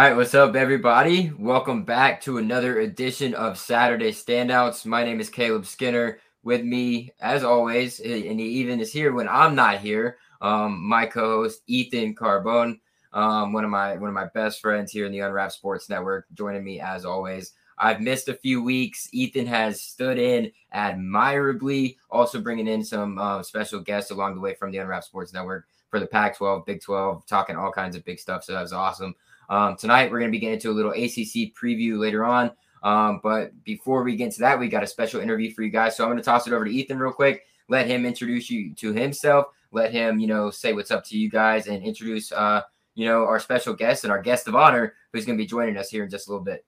[0.00, 1.30] right, what's up, everybody?
[1.38, 4.84] Welcome back to another edition of Saturday Standouts.
[4.84, 6.18] My name is Caleb Skinner.
[6.42, 10.18] With me, as always, and he even is here when I'm not here.
[10.40, 12.80] Um, my co-host Ethan Carbone,
[13.12, 16.26] um, one of my one of my best friends here in the Unwrapped Sports Network,
[16.34, 17.52] joining me as always.
[17.78, 19.08] I've missed a few weeks.
[19.12, 24.54] Ethan has stood in admirably, also bringing in some uh, special guests along the way
[24.54, 28.04] from the Unwrapped Sports Network for the Pac 12, Big 12, talking all kinds of
[28.04, 28.42] big stuff.
[28.42, 29.14] So that was awesome.
[29.48, 32.50] Um, tonight, we're going to be getting into a little ACC preview later on.
[32.82, 35.96] Um, but before we get into that, we got a special interview for you guys.
[35.96, 37.44] So I'm going to toss it over to Ethan real quick.
[37.68, 39.46] Let him introduce you to himself.
[39.72, 42.62] Let him, you know, say what's up to you guys and introduce, uh,
[42.94, 45.76] you know, our special guest and our guest of honor who's going to be joining
[45.76, 46.64] us here in just a little bit.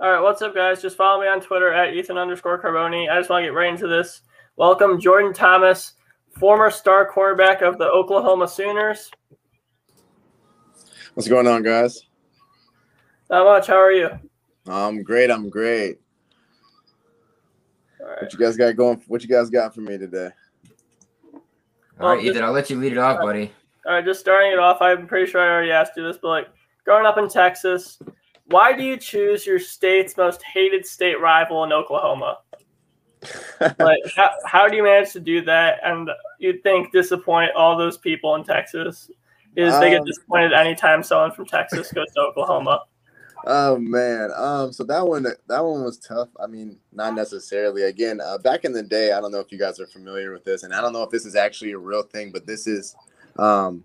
[0.00, 0.80] All right, what's up, guys?
[0.80, 3.10] Just follow me on Twitter at Ethan underscore Carboni.
[3.10, 4.22] I just want to get right into this.
[4.56, 5.94] Welcome, Jordan Thomas,
[6.38, 9.10] former star cornerback of the Oklahoma Sooners.
[11.18, 12.04] What's going on, guys?
[13.28, 13.66] Not much.
[13.66, 14.08] How are you?
[14.68, 15.32] I'm great.
[15.32, 15.98] I'm great.
[17.98, 19.02] What you guys got going?
[19.08, 20.30] What you guys got for me today?
[21.98, 22.44] All right, Ethan.
[22.44, 23.50] I'll let you lead it off, buddy.
[23.84, 24.80] All right, just starting it off.
[24.80, 26.48] I'm pretty sure I already asked you this, but like
[26.84, 27.98] growing up in Texas,
[28.46, 32.38] why do you choose your state's most hated state rival in Oklahoma?
[33.60, 35.80] like, how, how do you manage to do that?
[35.82, 36.08] And
[36.38, 39.10] you'd think disappoint all those people in Texas
[39.56, 42.80] is um, they get um, disappointed anytime someone from Texas goes to Oklahoma.
[43.46, 46.28] Oh man, um, so that one that one was tough.
[46.42, 47.82] I mean, not necessarily.
[47.84, 50.44] Again, uh, back in the day, I don't know if you guys are familiar with
[50.44, 52.96] this, and I don't know if this is actually a real thing, but this is
[53.38, 53.84] um,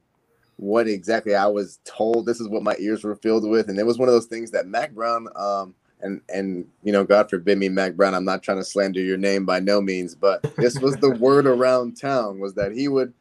[0.57, 2.25] what exactly I was told.
[2.25, 4.49] This is what my ears were filled with, and it was one of those things
[4.51, 8.15] that Mack Brown, um, and and you know, God forbid me, Mack Brown.
[8.15, 11.45] I'm not trying to slander your name by no means, but this was the word
[11.45, 13.13] around town was that he would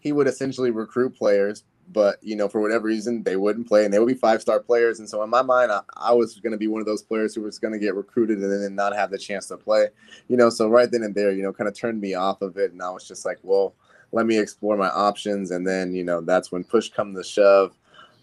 [0.00, 3.92] he would essentially recruit players but you know for whatever reason they wouldn't play and
[3.92, 4.98] they would be five star players.
[4.98, 7.34] And so in my mind i, I was going to be one of those players
[7.34, 9.88] who was going to get recruited and then not have the chance to play
[10.28, 10.50] you know?
[10.50, 12.82] So right then and there you know kind of turned me off of it and
[12.82, 13.74] i was just like well
[14.12, 15.50] let me explore my options.
[15.50, 17.74] And then you know that's when push come to shove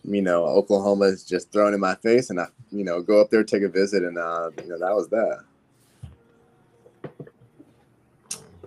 [0.08, 3.30] you know oklahoma is just thrown in my face and i you know go up
[3.30, 5.40] there take a visit and uh you know that was that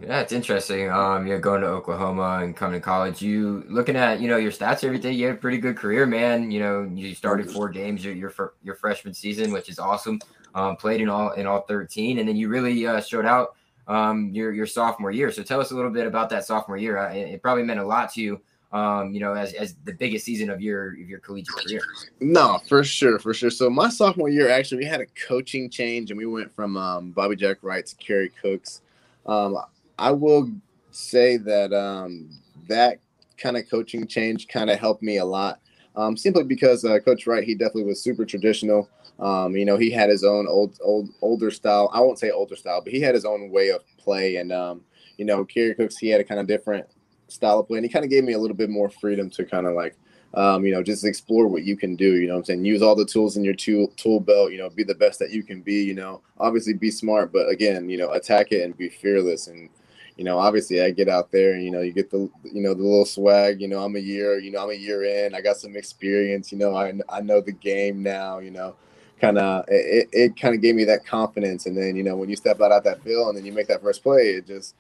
[0.03, 0.91] yeah, it's interesting.
[0.91, 3.23] Um, you're going to Oklahoma and coming to college.
[3.23, 5.17] You looking at you know your stats, everything.
[5.19, 6.51] You had a pretty good career, man.
[6.51, 8.33] You know, you started four games your your,
[8.63, 10.21] your freshman season, which is awesome.
[10.55, 14.31] Um, played in all in all 13, and then you really uh, showed out um,
[14.33, 15.31] your your sophomore year.
[15.33, 16.99] So tell us a little bit about that sophomore year.
[16.99, 18.41] Uh, it, it probably meant a lot to you.
[18.71, 21.81] Um, you know, as, as the biggest season of your of your collegiate career.
[22.21, 23.51] No, for sure, for sure.
[23.51, 27.13] So my sophomore year, actually, we had a coaching change, and we went from um,
[27.13, 28.83] Bobby Jack Wright to Kerry Cooks.
[29.25, 29.59] Um,
[29.99, 30.51] I will
[30.91, 32.31] say that um,
[32.69, 32.99] that
[33.37, 35.61] kind of coaching change kind of helped me a lot.
[35.97, 38.89] Um, simply because uh, Coach Wright, he definitely was super traditional.
[39.19, 41.91] Um, you know, he had his own old, old, older style.
[41.93, 44.37] I won't say older style, but he had his own way of play.
[44.37, 44.83] And um,
[45.17, 46.87] you know, Kerry Cooks, he had a kind of different
[47.27, 49.45] style of play, and he kind of gave me a little bit more freedom to
[49.45, 49.97] kind of like,
[50.35, 52.17] um, you know, just explore what you can do.
[52.17, 54.53] You know, I'm saying use all the tools in your tool tool belt.
[54.53, 55.83] You know, be the best that you can be.
[55.83, 59.69] You know, obviously be smart, but again, you know, attack it and be fearless and
[60.19, 62.75] you know, obviously I get out there and, you know, you get the, you know,
[62.75, 65.41] the little swag, you know, I'm a year, you know, I'm a year in, I
[65.41, 68.75] got some experience, you know, I, I know the game now, you know,
[69.21, 71.67] kind of, it, it kind of gave me that confidence.
[71.67, 73.69] And then, you know, when you step out at that field and then you make
[73.69, 74.75] that first play, it just,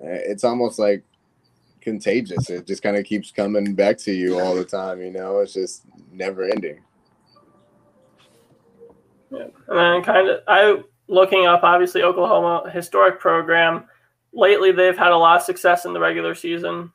[0.00, 1.02] eh, it's almost like
[1.80, 2.48] contagious.
[2.48, 5.54] It just kind of keeps coming back to you all the time, you know, it's
[5.54, 6.78] just never ending.
[9.32, 9.46] Yeah.
[9.66, 13.88] And then kind of, I, looking up, obviously Oklahoma historic program,
[14.32, 16.92] lately they've had a lot of success in the regular season.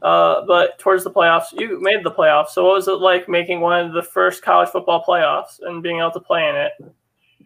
[0.00, 2.50] Uh, but towards the playoffs, you made the playoffs.
[2.50, 5.98] So what was it like making one of the first college football playoffs and being
[5.98, 6.94] able to play in it?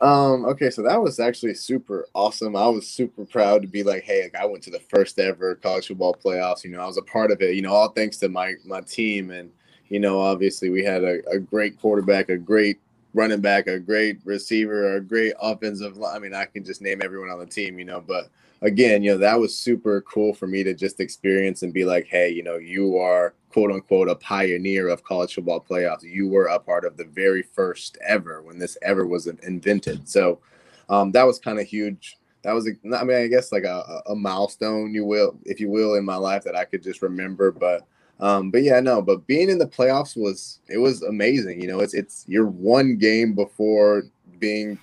[0.03, 2.57] Um, okay, so that was actually super awesome.
[2.57, 5.55] I was super proud to be like, hey, like I went to the first ever
[5.55, 6.65] college football playoffs.
[6.65, 8.81] You know, I was a part of it, you know, all thanks to my my
[8.81, 9.31] team.
[9.31, 9.51] And,
[9.89, 12.81] you know, obviously we had a, a great quarterback, a great
[13.15, 15.97] running back, a great receiver, a great offensive.
[15.97, 16.17] Line.
[16.17, 18.29] I mean, I can just name everyone on the team, you know, but
[18.63, 22.07] again, you know, that was super cool for me to just experience and be like,
[22.07, 26.03] hey, you know, you are quote unquote a pioneer of college football playoffs.
[26.03, 30.09] You were a part of the very first ever when this ever was invented.
[30.09, 30.41] So
[30.89, 32.17] um, that was kind of huge.
[32.43, 35.95] That was, I mean, I guess like a, a milestone, you will, if you will,
[35.95, 37.53] in my life that I could just remember.
[37.53, 37.87] But
[38.21, 41.61] um, but yeah, no, but being in the playoffs was it was amazing.
[41.61, 44.05] You know, it's it's you're one game before
[44.39, 44.79] being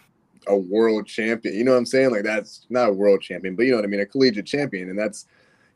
[0.47, 1.55] a world champion.
[1.55, 2.11] You know what I'm saying?
[2.11, 4.89] Like that's not a world champion, but you know what I mean, a collegiate champion,
[4.89, 5.27] and that's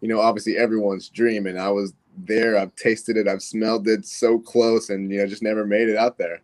[0.01, 1.48] you know obviously everyone's dream.
[1.48, 2.57] And I was there.
[2.57, 3.27] I've tasted it.
[3.27, 6.42] I've smelled it so close, and you know just never made it out there.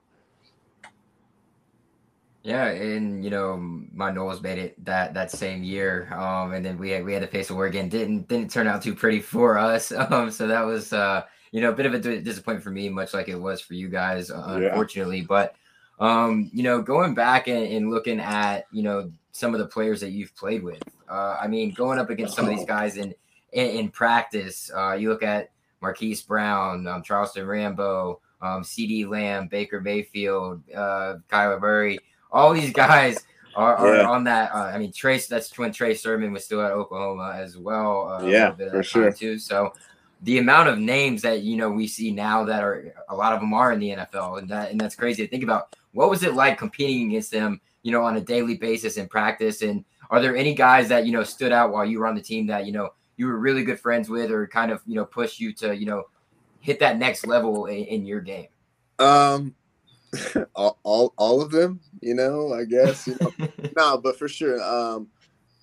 [2.44, 6.78] Yeah, and you know my Noles made it that that same year, um, and then
[6.78, 7.90] we had we had to face Oregon.
[7.90, 11.70] Didn't didn't turn out too pretty for us, um, so that was uh, you know
[11.70, 14.58] a bit of a disappointment for me, much like it was for you guys, uh,
[14.60, 14.68] yeah.
[14.70, 15.22] unfortunately.
[15.22, 15.56] But
[16.00, 20.00] um, you know, going back and, and, looking at you know some of the players
[20.02, 23.14] that you've played with, uh, I mean, going up against some of these guys in
[23.52, 25.52] in, in practice, uh, you look at
[25.82, 32.00] Marquise Brown, um, Charleston Rambo, um, CeeDee Lamb, Baker Mayfield, uh, Kyler Murray
[32.32, 33.26] all these guys
[33.56, 34.10] are, are yeah.
[34.10, 34.52] on that.
[34.54, 38.10] Uh, I mean, Trace, that's when Trey Sermon was still at Oklahoma as well.
[38.10, 39.12] Uh, yeah, for sure.
[39.12, 39.38] Too.
[39.38, 39.74] So
[40.22, 43.40] the amount of names that you know we see now that are a lot of
[43.40, 45.76] them are in the NFL, and that and that's crazy to think about.
[45.94, 47.62] What was it like competing against them?
[47.84, 51.12] You know, on a daily basis in practice, and are there any guys that you
[51.12, 53.64] know stood out while you were on the team that you know you were really
[53.64, 56.04] good friends with, or kind of you know pushed you to you know
[56.60, 58.48] hit that next level in, in your game?
[59.00, 59.56] Um,
[60.56, 63.34] all, all, all of them, you know, I guess, you know,
[63.78, 64.62] no, but for sure.
[64.62, 65.08] Um,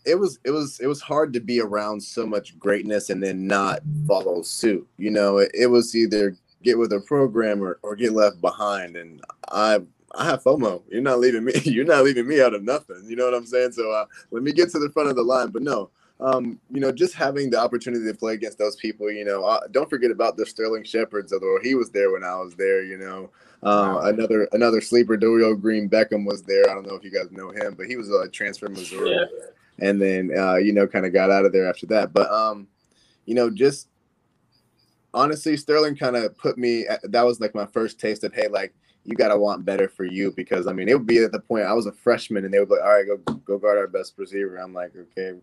[0.04, 3.46] it was, it was, it was hard to be around so much greatness and then
[3.46, 4.86] not follow suit.
[4.98, 8.96] You know, it, it was either get with a program or, or get left behind.
[8.96, 9.20] And
[9.50, 9.80] I,
[10.16, 10.82] I have FOMO.
[10.90, 11.52] You're not leaving me.
[11.64, 13.02] You're not leaving me out of nothing.
[13.06, 13.72] You know what I'm saying?
[13.72, 15.50] So uh, let me get to the front of the line.
[15.50, 15.90] But no,
[16.20, 19.60] um, you know, just having the opportunity to play against those people, you know, uh,
[19.70, 22.96] don't forget about the Sterling Shepards, although he was there when I was there, you
[22.96, 23.30] know.
[23.62, 26.70] Uh, another another sleeper, Dorial Green Beckham was there.
[26.70, 29.24] I don't know if you guys know him, but he was a transfer Missouri, yeah.
[29.78, 32.12] and then uh, you know, kind of got out of there after that.
[32.12, 32.68] But um,
[33.24, 33.88] you know, just
[35.14, 36.86] honestly, Sterling kind of put me.
[37.04, 38.74] That was like my first taste of hey, like
[39.06, 41.64] you gotta want better for you because I mean, it would be at the point
[41.64, 43.86] I was a freshman and they would be like, all right, go go guard our
[43.86, 44.56] best receiver.
[44.56, 45.38] I'm like, okay,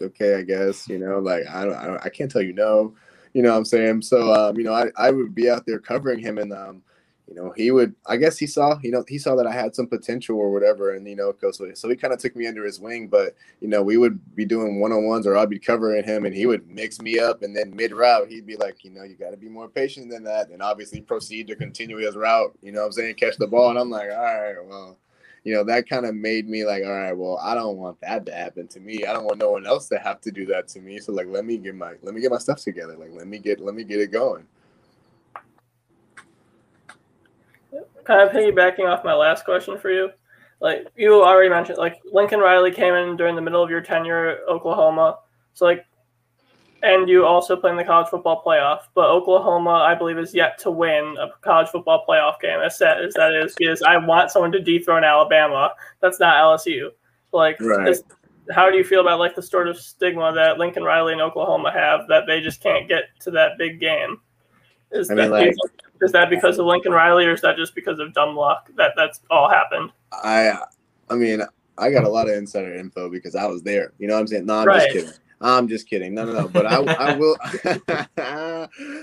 [0.00, 2.94] okay, I guess, you know, like I don't, I, don't, I can't tell you no,
[3.32, 4.02] you know what I'm saying?
[4.02, 6.82] So, um, you know, I, I would be out there covering him and, um,
[7.28, 9.74] you know, he would, I guess he saw, you know, he saw that I had
[9.74, 10.94] some potential or whatever.
[10.94, 13.66] And, you know, so, so he kind of took me under his wing, but, you
[13.66, 17.00] know, we would be doing one-on-ones or I'd be covering him and he would mix
[17.00, 17.42] me up.
[17.42, 20.08] And then mid route, he'd be like, you know, you got to be more patient
[20.08, 20.50] than that.
[20.50, 23.16] And obviously proceed to continue his route, you know I'm saying?
[23.16, 23.70] Catch the ball.
[23.70, 24.96] And I'm like, all right, well,
[25.42, 28.26] you know, that kind of made me like, all right, well, I don't want that
[28.26, 29.04] to happen to me.
[29.04, 30.98] I don't want no one else to have to do that to me.
[30.98, 32.96] So like, let me get my let me get my stuff together.
[32.96, 34.44] Like, let me get let me get it going.
[38.06, 40.10] Kind of piggybacking off my last question for you,
[40.60, 44.28] like you already mentioned, like Lincoln Riley came in during the middle of your tenure
[44.28, 45.18] at Oklahoma.
[45.54, 45.84] So like
[46.82, 48.82] and you also play in the college football playoff.
[48.94, 52.60] But Oklahoma, I believe, is yet to win a college football playoff game.
[52.60, 55.72] As sad as that is, because I want someone to dethrone Alabama.
[56.00, 56.90] That's not LSU.
[57.32, 57.88] Like, right.
[57.88, 58.04] is,
[58.50, 61.72] how do you feel about like the sort of stigma that Lincoln Riley and Oklahoma
[61.72, 64.20] have that they just can't get to that big game?
[64.92, 65.54] Is I that like,
[66.02, 68.92] is that because of Lincoln Riley, or is that just because of dumb luck that
[68.96, 69.92] that's all happened?
[70.12, 70.58] I,
[71.10, 71.42] I mean,
[71.78, 73.92] I got a lot of insider info because I was there.
[73.98, 74.46] You know what I'm saying?
[74.46, 74.92] No, I'm right.
[74.92, 75.20] just kidding.
[75.40, 76.14] I'm just kidding.
[76.14, 76.48] No, no, no.
[76.48, 77.36] But I, I will.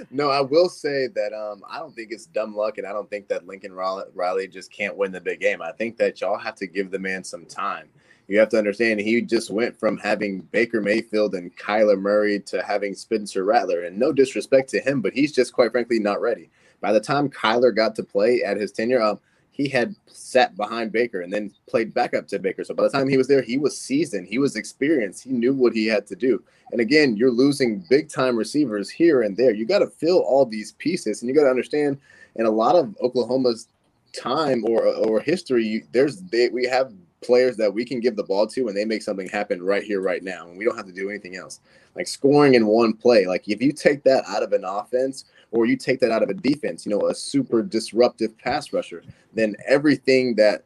[0.12, 3.10] no, I will say that um, I don't think it's dumb luck, and I don't
[3.10, 5.62] think that Lincoln Riley just can't win the big game.
[5.62, 7.90] I think that y'all have to give the man some time.
[8.28, 12.64] You have to understand he just went from having Baker Mayfield and Kyler Murray to
[12.64, 16.50] having Spencer Rattler, and no disrespect to him, but he's just quite frankly not ready.
[16.82, 19.20] By the time Kyler got to play at his tenure, um,
[19.52, 22.64] he had sat behind Baker and then played backup to Baker.
[22.64, 25.54] So by the time he was there, he was seasoned, he was experienced, he knew
[25.54, 26.44] what he had to do.
[26.72, 29.54] And again, you're losing big time receivers here and there.
[29.54, 32.00] You got to fill all these pieces, and you got to understand.
[32.36, 33.68] In a lot of Oklahoma's
[34.12, 36.92] time or or history, there's they, we have
[37.24, 40.02] players that we can give the ball to and they make something happen right here,
[40.02, 40.48] right now.
[40.48, 41.60] And we don't have to do anything else.
[41.96, 43.26] Like scoring in one play.
[43.26, 46.30] Like if you take that out of an offense or you take that out of
[46.30, 49.04] a defense, you know, a super disruptive pass rusher,
[49.34, 50.64] then everything that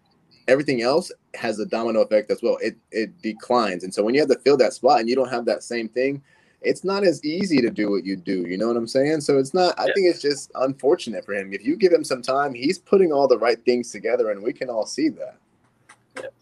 [0.48, 2.58] everything else has a domino effect as well.
[2.62, 3.84] It it declines.
[3.84, 5.90] And so when you have to fill that spot and you don't have that same
[5.90, 6.22] thing,
[6.62, 8.48] it's not as easy to do what you do.
[8.48, 9.22] You know what I'm saying?
[9.22, 9.94] So it's not, I yeah.
[9.94, 11.54] think it's just unfortunate for him.
[11.54, 14.54] If you give him some time, he's putting all the right things together and we
[14.54, 15.38] can all see that.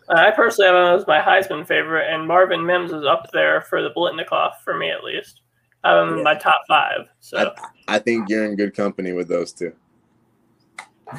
[0.10, 3.82] I personally have him as my Heisman favorite, and Marvin Mims is up there for
[3.82, 5.42] the Biletnikoff for me at least.
[5.84, 6.24] Um, yeah.
[6.24, 7.08] my top five.
[7.20, 7.54] So
[7.88, 9.72] I, I, think you're in good company with those two.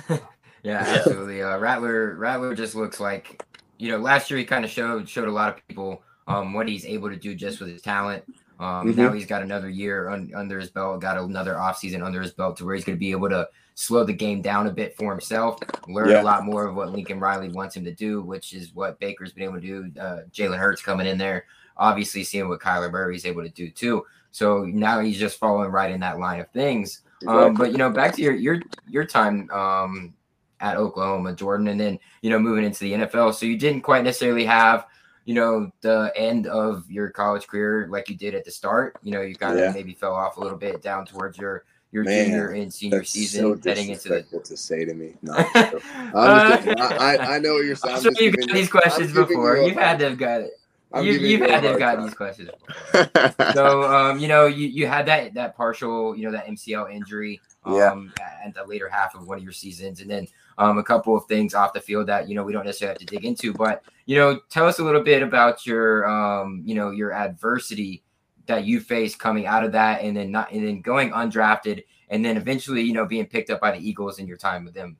[0.64, 1.42] yeah, absolutely.
[1.42, 3.44] Uh, Rattler Rattler just looks like
[3.78, 6.68] you know last year he kind of showed showed a lot of people um, what
[6.68, 8.24] he's able to do just with his talent.
[8.58, 9.00] Um, mm-hmm.
[9.00, 12.56] Now he's got another year un- under his belt, got another offseason under his belt
[12.58, 15.10] to where he's going to be able to slow the game down a bit for
[15.10, 15.58] himself,
[15.88, 16.22] learn yeah.
[16.22, 19.32] a lot more of what Lincoln Riley wants him to do, which is what Baker's
[19.32, 20.00] been able to do.
[20.00, 21.44] Uh, Jalen Hurts coming in there,
[21.76, 24.04] obviously seeing what Kyler Murray's able to do too.
[24.30, 27.02] So now he's just following right in that line of things.
[27.26, 30.14] Um, but you know, back to your your your time, um,
[30.60, 33.34] at Oklahoma, Jordan, and then you know moving into the NFL.
[33.34, 34.86] So you didn't quite necessarily have
[35.26, 38.96] you know the end of your college career like you did at the start.
[39.02, 39.72] You know, you kind of Yeah.
[39.72, 43.60] maybe fell off a little bit down towards your your Man, junior and senior season,
[43.62, 44.22] so heading into the.
[44.40, 45.14] to say to me.
[45.22, 45.80] No, I'm just joking.
[46.14, 46.80] I'm just joking.
[46.80, 47.96] I, I, know what you're saying.
[47.96, 49.56] I'm, I'm sure you've got these questions before.
[49.58, 50.50] you you've had to have got it.
[50.92, 52.50] I'm you, you've had to have gotten these questions
[52.92, 53.52] before.
[53.52, 57.40] so um, you know, you, you had that that partial, you know, that MCL injury
[57.66, 57.90] Yeah.
[57.92, 58.12] um
[58.44, 60.26] at the later half of one of your seasons, and then
[60.58, 63.06] um a couple of things off the field that you know we don't necessarily have
[63.06, 63.52] to dig into.
[63.52, 68.02] But you know, tell us a little bit about your um, you know, your adversity
[68.46, 72.24] that you faced coming out of that and then not and then going undrafted and
[72.24, 74.96] then eventually, you know, being picked up by the Eagles in your time with them.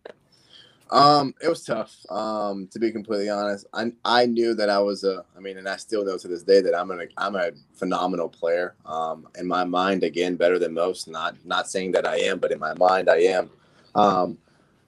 [0.90, 1.94] Um, it was tough.
[2.10, 5.24] Um, to be completely honest, I I knew that I was a.
[5.36, 8.28] I mean, and I still know to this day that I'm an I'm a phenomenal
[8.28, 8.76] player.
[8.84, 11.08] Um, in my mind, again, better than most.
[11.08, 13.50] Not not saying that I am, but in my mind, I am.
[13.96, 14.38] Um,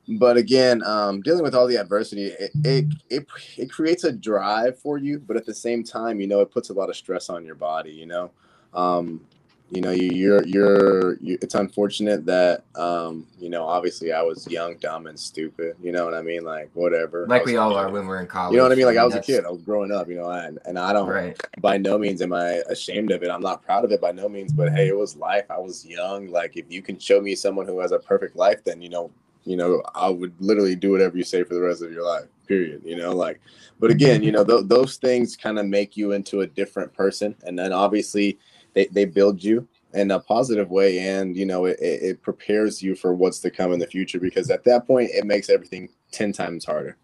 [0.08, 4.78] but again, um, dealing with all the adversity, it, it it it creates a drive
[4.78, 7.28] for you, but at the same time, you know, it puts a lot of stress
[7.28, 7.90] on your body.
[7.90, 8.30] You know,
[8.72, 9.20] um,
[9.70, 14.46] you know, you, you're you're you, it's unfortunate that um, you know, obviously, I was
[14.48, 15.76] young, dumb, and stupid.
[15.82, 16.42] You know what I mean?
[16.42, 17.26] Like whatever.
[17.26, 18.52] Like we all are when we're in college.
[18.52, 18.86] You know what I mean?
[18.86, 19.44] Like I was a kid.
[19.44, 20.08] I was growing up.
[20.08, 21.38] You know, and and I don't Right.
[21.60, 23.30] by no means am I ashamed of it.
[23.30, 25.44] I'm not proud of it by no means, but hey, it was life.
[25.50, 26.28] I was young.
[26.28, 29.10] Like if you can show me someone who has a perfect life, then you know,
[29.45, 32.26] you know, I would literally do whatever you say for the rest of your life.
[32.47, 32.83] Period.
[32.85, 33.40] You know, like,
[33.78, 37.35] but again, you know, th- those things kind of make you into a different person,
[37.45, 38.38] and then obviously
[38.75, 42.95] they they build you in a positive way, and you know, it, it prepares you
[42.95, 46.33] for what's to come in the future because at that point, it makes everything ten
[46.33, 46.97] times harder.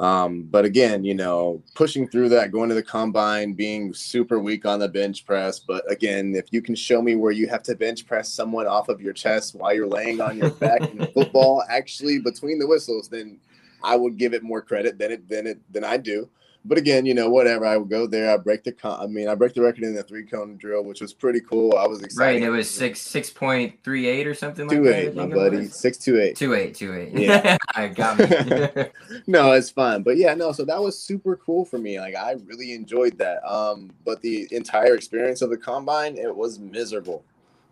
[0.00, 4.66] Um, but again, you know, pushing through that, going to the combine, being super weak
[4.66, 5.60] on the bench press.
[5.60, 8.88] But again, if you can show me where you have to bench press someone off
[8.88, 13.08] of your chest while you're laying on your back in football, actually between the whistles,
[13.08, 13.38] then
[13.84, 16.28] I would give it more credit than it than it than I do.
[16.66, 17.66] But again, you know, whatever.
[17.66, 18.32] I would go there.
[18.32, 20.82] I break the con- I mean, I break the record in the three cone drill,
[20.82, 21.76] which was pretty cool.
[21.76, 22.40] I was excited.
[22.40, 22.42] Right.
[22.42, 24.94] it was six six point three eight or something like two that.
[24.94, 26.36] I eight, my buddy, six two eight.
[26.36, 27.12] Two eight, two eight.
[27.12, 27.58] Yeah.
[27.74, 28.26] I got me.
[29.26, 30.02] no, it's fine.
[30.02, 32.00] But yeah, no, so that was super cool for me.
[32.00, 33.44] Like I really enjoyed that.
[33.44, 37.24] Um, but the entire experience of the combine, it was miserable.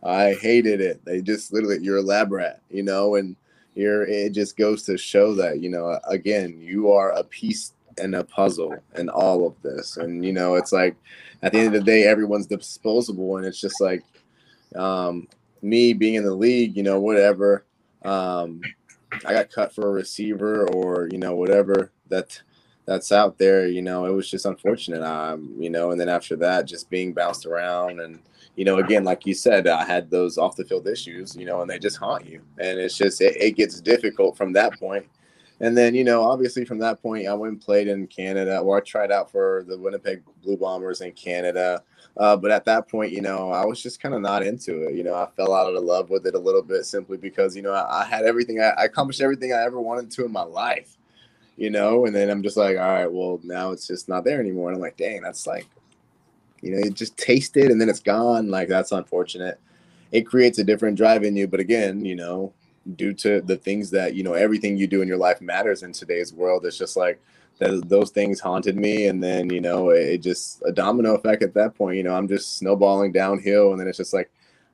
[0.02, 1.02] I hated it.
[1.04, 3.36] They just literally you're a lab rat, you know, and
[3.74, 8.14] you're it just goes to show that, you know, again, you are a piece and
[8.14, 9.96] a puzzle in all of this.
[9.96, 10.96] And you know, it's like
[11.42, 14.02] at the end of the day, everyone's disposable and it's just like
[14.76, 15.28] um
[15.60, 17.64] me being in the league, you know, whatever.
[18.04, 18.60] Um
[19.24, 22.40] I got cut for a receiver or you know whatever that
[22.84, 23.66] that's out there.
[23.66, 25.02] You know, it was just unfortunate.
[25.02, 28.20] Um, you know, and then after that, just being bounced around and
[28.56, 31.34] you know, again, like you said, I had those off the field issues.
[31.34, 34.52] You know, and they just haunt you, and it's just it, it gets difficult from
[34.52, 35.06] that point.
[35.62, 38.76] And then you know, obviously from that point, I went and played in Canada, or
[38.76, 41.82] I tried out for the Winnipeg Blue Bombers in Canada.
[42.16, 44.94] Uh, but at that point, you know, I was just kind of not into it.
[44.94, 47.62] You know, I fell out of love with it a little bit simply because, you
[47.62, 50.42] know, I, I had everything, I, I accomplished everything I ever wanted to in my
[50.42, 50.98] life,
[51.56, 54.40] you know, and then I'm just like, all right, well, now it's just not there
[54.40, 54.68] anymore.
[54.68, 55.66] And I'm like, dang, that's like,
[56.60, 58.50] you know, you just taste it and then it's gone.
[58.50, 59.58] Like, that's unfortunate.
[60.10, 61.46] It creates a different drive in you.
[61.46, 62.52] But again, you know,
[62.96, 65.92] due to the things that, you know, everything you do in your life matters in
[65.92, 67.20] today's world, it's just like,
[67.58, 71.54] those things haunted me and then you know it, it just a domino effect at
[71.54, 74.30] that point you know i'm just snowballing downhill and then it's just like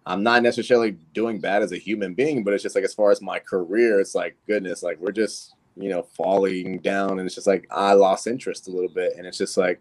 [0.07, 3.11] i'm not necessarily doing bad as a human being but it's just like as far
[3.11, 7.35] as my career it's like goodness like we're just you know falling down and it's
[7.35, 9.81] just like i lost interest a little bit and it's just like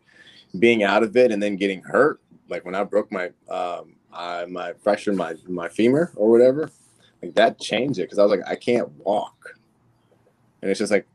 [0.60, 2.20] being out of it and then getting hurt
[2.50, 6.72] like when i broke my um I, my fractured my my femur or whatever
[7.22, 9.56] like that changed it because i was like i can't walk
[10.62, 11.08] and it's just like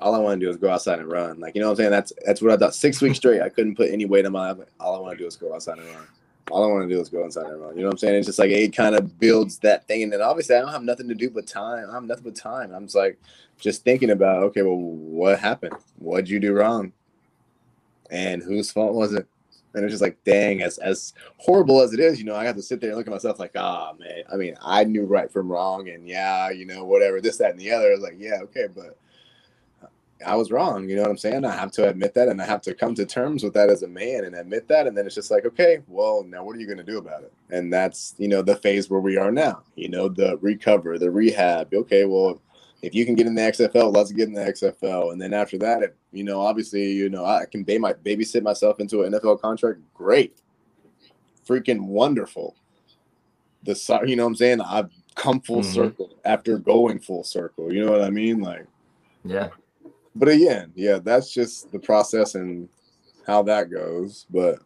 [0.00, 1.40] all I want to do is go outside and run.
[1.40, 1.90] Like, you know what I'm saying?
[1.90, 2.74] That's that's what I thought.
[2.74, 4.54] Six weeks straight, I couldn't put any weight on my.
[4.80, 6.06] All I want to do is go outside and run.
[6.50, 7.74] All I want to do is go inside and run.
[7.76, 8.14] You know what I'm saying?
[8.16, 10.02] It's just like it kind of builds that thing.
[10.02, 11.88] And then obviously I don't have nothing to do but time.
[11.90, 12.72] I have nothing but time.
[12.72, 13.18] I'm just like
[13.58, 15.74] just thinking about, okay, well, what happened?
[15.98, 16.92] What'd you do wrong?
[18.10, 19.26] And whose fault was it?
[19.74, 22.56] And it's just like, dang, as as horrible as it is, you know, I have
[22.56, 24.22] to sit there and look at myself like, ah, man.
[24.32, 27.60] I mean, I knew right from wrong, and yeah, you know, whatever, this, that, and
[27.60, 27.88] the other.
[27.88, 28.96] I was like, yeah, okay, but
[30.26, 30.88] I was wrong.
[30.88, 31.44] You know what I'm saying?
[31.44, 33.82] I have to admit that and I have to come to terms with that as
[33.82, 34.86] a man and admit that.
[34.86, 37.22] And then it's just like, okay, well, now what are you going to do about
[37.22, 37.32] it?
[37.50, 41.10] And that's, you know, the phase where we are now, you know, the recover, the
[41.10, 41.72] rehab.
[41.72, 42.40] Okay, well,
[42.82, 45.12] if you can get in the XFL, let's get in the XFL.
[45.12, 48.78] And then after that, if, you know, obviously, you know, I can my babysit myself
[48.80, 49.80] into an NFL contract.
[49.94, 50.38] Great.
[51.46, 52.54] Freaking wonderful.
[53.64, 54.60] The, you know what I'm saying?
[54.60, 55.72] I've come full mm-hmm.
[55.72, 57.72] circle after going full circle.
[57.72, 58.40] You know what I mean?
[58.40, 58.66] Like,
[59.24, 59.48] yeah.
[60.14, 62.68] But again, yeah, that's just the process and
[63.26, 64.26] how that goes.
[64.30, 64.60] But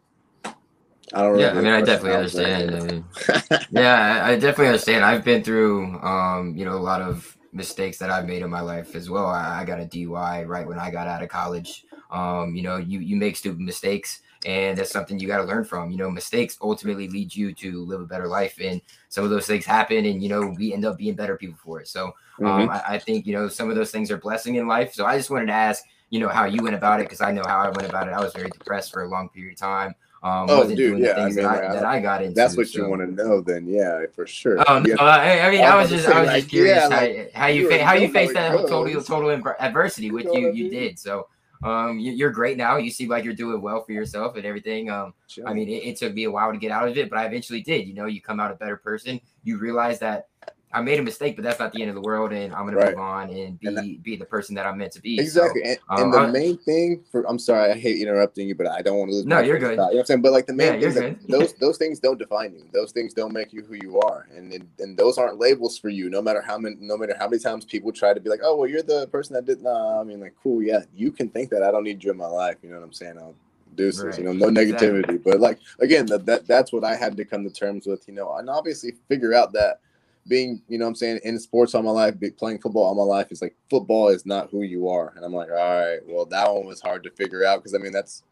[1.13, 1.39] I don't.
[1.39, 2.75] Yeah, I mean, I definitely understand.
[2.75, 3.05] I mean,
[3.71, 5.03] yeah, I definitely understand.
[5.03, 8.61] I've been through, um, you know, a lot of mistakes that I've made in my
[8.61, 9.27] life as well.
[9.27, 11.85] I, I got a DUI right when I got out of college.
[12.11, 15.63] Um, you know, you you make stupid mistakes, and that's something you got to learn
[15.63, 15.91] from.
[15.91, 19.47] You know, mistakes ultimately lead you to live a better life, and some of those
[19.47, 21.87] things happen, and you know, we end up being better people for it.
[21.87, 22.07] So,
[22.39, 22.69] um, mm-hmm.
[22.69, 24.93] I, I think you know some of those things are blessing in life.
[24.93, 27.31] So, I just wanted to ask, you know, how you went about it because I
[27.31, 28.11] know how I went about it.
[28.11, 29.95] I was very depressed for a long period of time.
[30.23, 31.15] Um, oh, dude, yeah.
[31.17, 32.33] I mean, that, I, that, I, got into.
[32.33, 32.79] That's what so.
[32.79, 34.57] you want to know, then, yeah, for sure.
[34.69, 37.47] Oh no, I, I, mean, I was just, I was just curious yeah, like, how,
[37.47, 40.97] you fa- how you faced that total total adversity, which you you did.
[40.97, 41.27] So,
[41.63, 42.77] um, you, are great now.
[42.77, 44.89] You seem like you're doing well for yourself and everything.
[44.89, 45.47] Um, sure.
[45.47, 47.25] I mean, it, it took me a while to get out of it, but I
[47.25, 47.85] eventually did.
[47.85, 49.19] You know, you come out a better person.
[49.43, 50.27] You realize that
[50.73, 52.77] I made a mistake, but that's not the end of the world, and I'm gonna
[52.77, 52.89] right.
[52.89, 55.19] move on and be and that, be the person that I'm meant to be.
[55.19, 55.61] Exactly.
[55.63, 58.55] So, and, um, and, the I, main thing for I'm sorry, I hate interrupting you,
[58.55, 59.25] but I don't want to lose.
[59.25, 59.71] No, you're good.
[59.71, 60.21] You know what I'm saying?
[60.21, 62.65] But like the main yeah, thing those those things don't define you.
[62.73, 65.89] Those things don't make you who you are, and, and and those aren't labels for
[65.89, 66.09] you.
[66.09, 68.55] No matter how many no matter how many times people try to be like, oh
[68.55, 69.61] well, you're the person that did.
[69.61, 71.63] Nah, I mean like cool, yeah, you can think that.
[71.63, 72.57] I don't need you in my life.
[72.63, 73.17] You know what I'm saying?
[73.19, 73.35] I'll
[73.75, 74.17] deuces, right.
[74.17, 74.99] you know, no negativity.
[74.99, 75.17] Exactly.
[75.19, 78.13] But like again, that, that that's what I had to come to terms with, you
[78.13, 79.79] know, and obviously figure out that
[80.27, 83.31] being, you know I'm saying, in sports all my life, playing football all my life,
[83.31, 85.13] is like football is not who you are.
[85.15, 87.77] And I'm like, all right, well, that one was hard to figure out because I
[87.77, 88.23] mean, that's,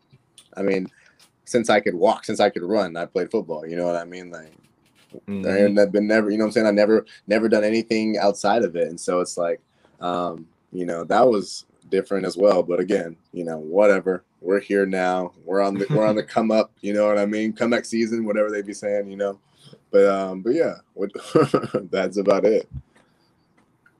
[0.55, 0.87] I mean,
[1.45, 3.65] since I could walk, since I could run, I played football.
[3.65, 4.31] You know what I mean?
[4.31, 4.53] Like,
[5.27, 5.77] mm-hmm.
[5.77, 6.67] I've been never, you know I'm saying?
[6.67, 8.87] I never, never done anything outside of it.
[8.87, 9.59] And so it's like,
[9.99, 12.63] um, you know, that was different as well.
[12.63, 14.23] But again, you know, whatever.
[14.39, 15.33] We're here now.
[15.45, 16.71] We're on the, we're on the come up.
[16.81, 17.53] You know what I mean?
[17.53, 19.11] Comeback season, whatever they be saying.
[19.11, 19.39] You know.
[19.91, 21.11] But um, but yeah, what,
[21.91, 22.69] that's about it.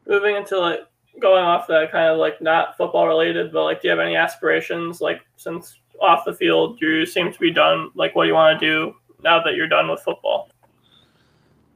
[0.08, 0.80] Moving into like
[1.20, 4.16] going off that kind of like not football related, but like, do you have any
[4.16, 5.02] aspirations?
[5.02, 7.92] Like, since off the field, you seem to be done.
[7.94, 10.50] Like, what do you want to do now that you're done with football?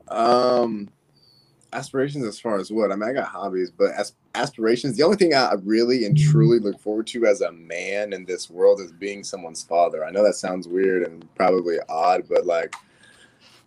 [0.08, 0.90] Um,
[1.74, 2.92] aspirations as far as what?
[2.92, 6.60] I mean, I got hobbies, but as aspirations, the only thing I really and truly
[6.60, 10.06] look forward to as a man in this world is being someone's father.
[10.06, 12.76] I know that sounds weird and probably odd, but like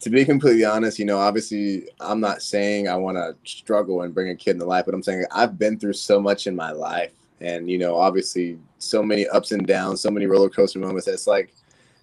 [0.01, 4.15] to be completely honest, you know, obviously, I'm not saying I want to struggle and
[4.15, 6.71] bring a kid into life, but I'm saying I've been through so much in my
[6.71, 11.09] life, and you know, obviously, so many ups and downs, so many roller coaster moments.
[11.09, 11.53] It's like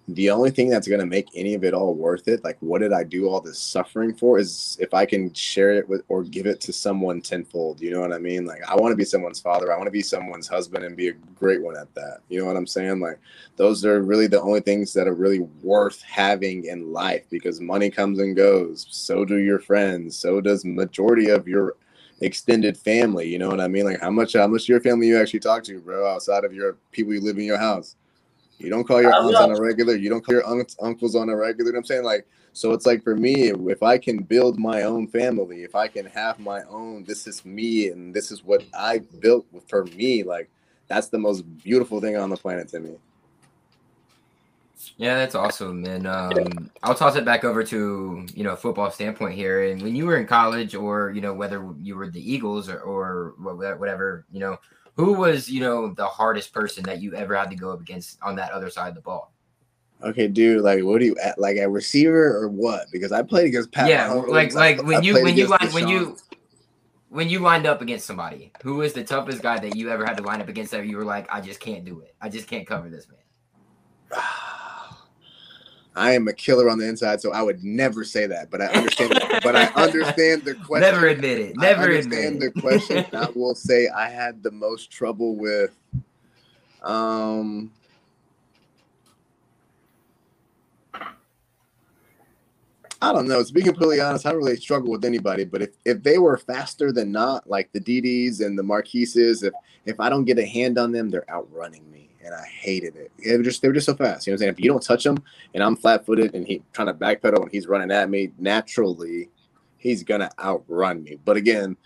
[0.08, 2.80] the only thing that's going to make any of it all worth it like what
[2.80, 6.22] did i do all this suffering for is if i can share it with or
[6.22, 8.46] give it to someone tenfold you know what i mean?
[8.46, 11.08] Like i want to be someone's father i want to be someone's husband and be
[11.08, 13.00] a great one at that you know what i'm saying?
[13.00, 13.18] Like
[13.56, 17.90] those are really the only things that are really worth having in life because money
[17.90, 21.74] comes and goes so do your friends so does majority of your
[22.20, 23.84] extended family you know what i mean?
[23.84, 26.76] Like how much how much your family you actually talk to bro outside of your
[26.92, 27.96] people you live in your house
[28.58, 29.94] you don't call your aunts on a regular.
[29.94, 31.68] You don't call your aunts, uncles on a regular.
[31.68, 32.04] You know what I'm saying?
[32.04, 35.88] Like, so it's like for me, if I can build my own family, if I
[35.88, 40.22] can have my own, this is me and this is what I built for me,
[40.22, 40.48] like,
[40.88, 42.96] that's the most beautiful thing on the planet to me.
[44.98, 45.84] Yeah, that's awesome.
[45.84, 49.64] And um, I'll toss it back over to you know football standpoint here.
[49.64, 52.78] And when you were in college, or you know whether you were the Eagles or,
[52.80, 54.58] or whatever, you know,
[54.96, 58.18] who was, you know, the hardest person that you ever had to go up against
[58.22, 59.32] on that other side of the ball?
[60.02, 60.62] Okay, dude.
[60.62, 62.86] Like, what do you at like a receiver or what?
[62.90, 63.88] Because I played against Pat.
[63.88, 64.28] Yeah, Mahomes.
[64.28, 66.16] like like when you when you line, when you
[67.08, 70.16] when you lined up against somebody, who was the toughest guy that you ever had
[70.18, 72.14] to line up against that you were like, I just can't do it.
[72.20, 73.18] I just can't cover this man.
[75.96, 78.50] I am a killer on the inside, so I would never say that.
[78.50, 79.18] But I understand.
[79.42, 80.92] but I understand the question.
[80.92, 81.56] Never admit it.
[81.56, 83.06] Never I understand admit the question.
[83.14, 85.74] I will say I had the most trouble with.
[86.82, 87.72] Um,
[93.02, 93.42] I don't know.
[93.42, 95.44] To be completely honest, I don't really struggle with anybody.
[95.44, 99.54] But if, if they were faster than not, like the DDs and the Marquises, if
[99.86, 103.12] if I don't get a hand on them, they're outrunning me and I hated it.
[103.24, 104.26] They were just they were just so fast.
[104.26, 104.52] You know what I'm saying?
[104.52, 105.22] If you don't touch him
[105.54, 109.30] and I'm flat footed and he trying to backpedal and he's running at me, naturally
[109.78, 111.18] he's gonna outrun me.
[111.24, 111.76] But again,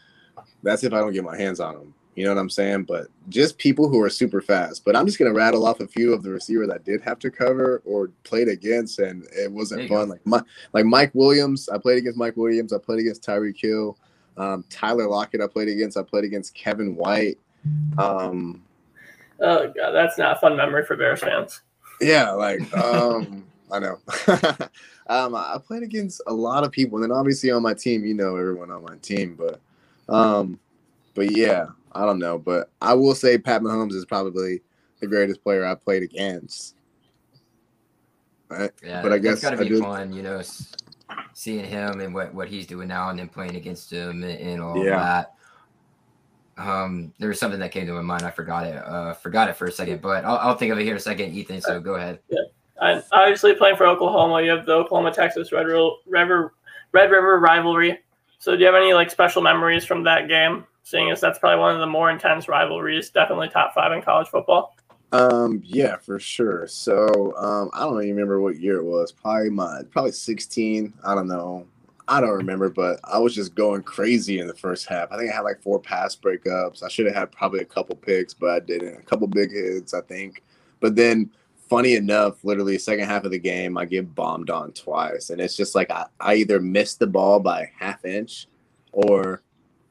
[0.63, 1.95] that's if I don't get my hands on him.
[2.17, 2.85] You know what I'm saying?
[2.85, 4.85] But just people who are super fast.
[4.85, 7.31] But I'm just gonna rattle off a few of the receivers I did have to
[7.31, 10.07] cover or played against, and it wasn't fun.
[10.07, 10.13] Go.
[10.13, 12.73] Like my like Mike Williams, I played against Mike Williams.
[12.73, 13.97] I played against Tyreek Hill.
[14.37, 15.97] Um, Tyler Lockett, I played against.
[15.97, 17.39] I played against Kevin White.
[17.99, 18.63] Um,
[19.41, 21.61] Oh god, that's not a fun memory for Bears fans.
[22.01, 23.99] Yeah, like um I know.
[25.09, 28.15] um, I played against a lot of people, and then obviously on my team, you
[28.15, 29.61] know everyone on my team, but
[30.13, 30.59] um,
[31.15, 34.61] but yeah, I don't know, but I will say Pat Mahomes is probably
[35.01, 36.77] the greatest player I played against.
[38.49, 38.73] Right?
[38.83, 40.43] Yeah, but I guess it's got to be fun, you know,
[41.35, 44.63] seeing him and what what he's doing now, and then playing against him and, and
[44.63, 44.97] all yeah.
[44.97, 45.35] that.
[46.61, 48.25] Um, there was something that came to my mind.
[48.25, 48.77] I forgot it.
[48.77, 51.01] Uh, forgot it for a second, but I'll, I'll think of it here in a
[51.01, 51.63] second, Ethan.
[51.63, 52.21] So go ahead.
[52.29, 52.39] Yeah.
[52.81, 56.55] And obviously, playing for Oklahoma, you have the Oklahoma Texas Red River
[56.93, 57.99] Red River rivalry.
[58.39, 60.65] So, do you have any like special memories from that game?
[60.83, 64.29] Seeing as that's probably one of the more intense rivalries, definitely top five in college
[64.29, 64.75] football.
[65.13, 66.67] Um, yeah, for sure.
[66.67, 69.13] So, um, I don't even remember what year it was.
[69.13, 70.95] Probably my probably 16.
[71.05, 71.67] I don't know.
[72.11, 75.13] I don't remember, but I was just going crazy in the first half.
[75.13, 76.83] I think I had like four pass breakups.
[76.83, 78.99] I should have had probably a couple picks, but I didn't.
[78.99, 80.43] A couple big hits, I think.
[80.81, 81.31] But then
[81.69, 85.57] funny enough, literally second half of the game, I get bombed on twice, and it's
[85.57, 88.49] just like I, I either missed the ball by half inch,
[88.91, 89.43] or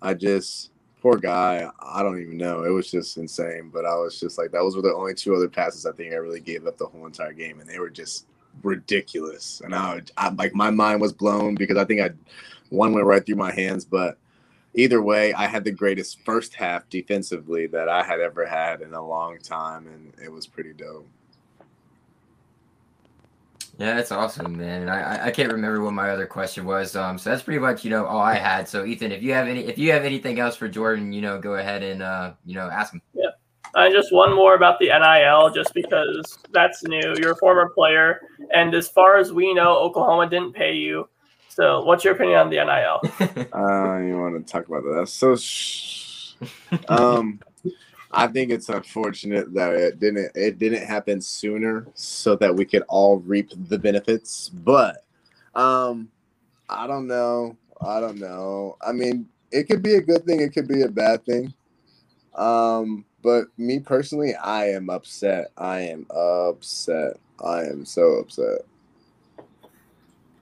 [0.02, 1.70] I just poor guy.
[1.80, 2.64] I don't even know.
[2.66, 3.70] It was just insane.
[3.74, 6.18] But I was just like, those were the only two other passes I think I
[6.18, 8.26] really gave up the whole entire game, and they were just
[8.64, 9.62] ridiculous.
[9.64, 12.12] And I, I like my mind was blown because I think I
[12.70, 14.18] one went right through my hands, but
[14.76, 18.94] either way, I had the greatest first half defensively that I had ever had in
[18.94, 21.08] a long time, and it was pretty dope.
[23.80, 24.82] Yeah, that's awesome, man.
[24.82, 26.98] And I, I can't remember what my other question was.
[26.98, 28.68] Um, so that's pretty much you know all I had.
[28.68, 31.40] So Ethan, if you have any, if you have anything else for Jordan, you know,
[31.40, 33.02] go ahead and uh, you know, ask him.
[33.14, 33.30] Yeah,
[33.76, 37.16] uh, just one more about the NIL, just because that's new.
[37.20, 38.22] You're a former player,
[38.54, 41.08] and as far as we know, Oklahoma didn't pay you.
[41.48, 43.48] So, what's your opinion on the NIL?
[43.54, 44.96] uh, you want to talk about that?
[44.98, 46.34] That's So, sh-
[46.88, 47.40] um,
[48.12, 52.84] I think it's unfortunate that it didn't it didn't happen sooner so that we could
[52.88, 54.50] all reap the benefits.
[54.50, 55.04] But
[55.54, 56.10] um
[56.70, 57.58] I don't know.
[57.82, 58.78] I don't know.
[58.82, 61.54] I mean, it could be a good thing, it could be a bad thing.
[62.36, 65.52] Um but me personally, I am upset.
[65.58, 67.18] I am upset.
[67.44, 68.62] I am so upset.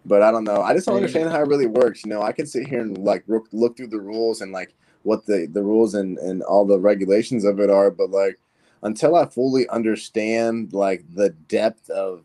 [0.06, 0.62] But I don't know.
[0.62, 2.06] I just don't understand how it really works.
[2.06, 4.74] You know, I can sit here and like look, look through the rules and like
[5.08, 8.38] what the the rules and and all the regulations of it are but like
[8.84, 12.24] until i fully understand like the depth of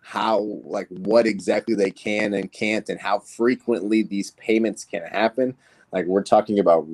[0.00, 5.54] how like what exactly they can and can't and how frequently these payments can happen
[5.92, 6.86] like we're talking about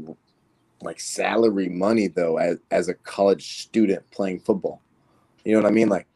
[0.82, 4.80] like salary money though as, as a college student playing football
[5.44, 6.06] you know what i mean like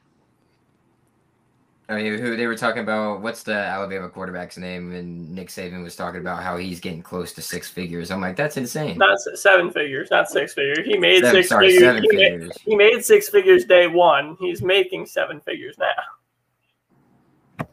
[1.89, 3.21] I mean, who they were talking about?
[3.21, 4.93] What's the Alabama quarterback's name?
[4.95, 8.11] And Nick Saban was talking about how he's getting close to six figures.
[8.11, 8.97] I'm like, that's insane.
[8.97, 10.87] Not seven figures, not six figures.
[10.87, 11.83] He made seven, six sorry, figures.
[11.83, 12.49] Seven he, figures.
[12.49, 14.39] Made, he made six figures day one.
[14.41, 17.67] He's making seven figures now.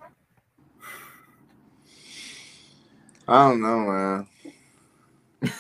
[3.30, 4.28] I don't know, man.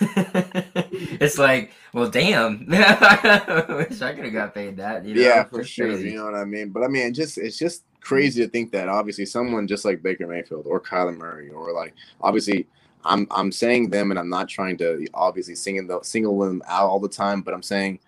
[1.19, 2.67] it's like, well, damn.
[2.71, 5.03] I wish I could have got paid that.
[5.05, 5.21] You know?
[5.21, 5.87] Yeah, for sure.
[5.87, 6.11] Crazy.
[6.11, 6.69] You know what I mean?
[6.69, 8.01] But I mean, just it's just hmm.
[8.01, 11.95] crazy to think that obviously someone just like Baker Mayfield or Kyler Murray or like
[12.21, 12.67] obviously
[13.03, 16.87] I'm I'm saying them and I'm not trying to obviously singing the single them out
[16.87, 17.99] all the time, but I'm saying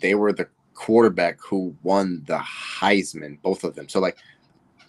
[0.00, 3.88] they were the quarterback who won the Heisman, both of them.
[3.88, 4.18] So like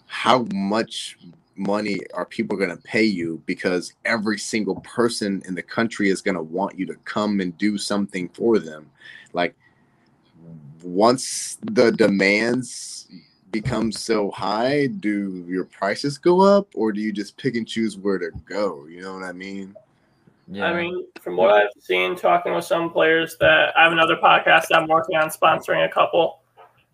[0.08, 1.18] how much
[1.56, 6.22] money are people going to pay you because every single person in the country is
[6.22, 8.90] going to want you to come and do something for them
[9.34, 9.56] like
[10.84, 13.08] once the demands
[13.52, 17.98] become so high, do your prices go up or do you just pick and choose
[17.98, 18.86] where to go?
[18.86, 19.76] You know what I mean?
[20.48, 20.66] Yeah.
[20.66, 24.68] I mean, from what I've seen talking with some players that I have another podcast
[24.68, 26.40] that I'm working on sponsoring a couple.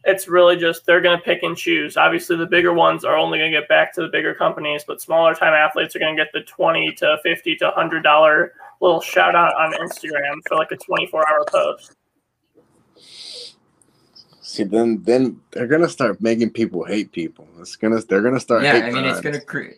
[0.03, 1.95] It's really just they're going to pick and choose.
[1.95, 5.01] Obviously, the bigger ones are only going to get back to the bigger companies, but
[5.01, 8.49] smaller time athletes are going to get the 20 to 50 to $100
[8.81, 11.95] little shout out on Instagram for like a 24 hour post.
[14.41, 17.47] See, then then they're gonna start making people hate people.
[17.59, 18.63] It's gonna they're gonna start.
[18.63, 19.77] Yeah, I mean, it's gonna create.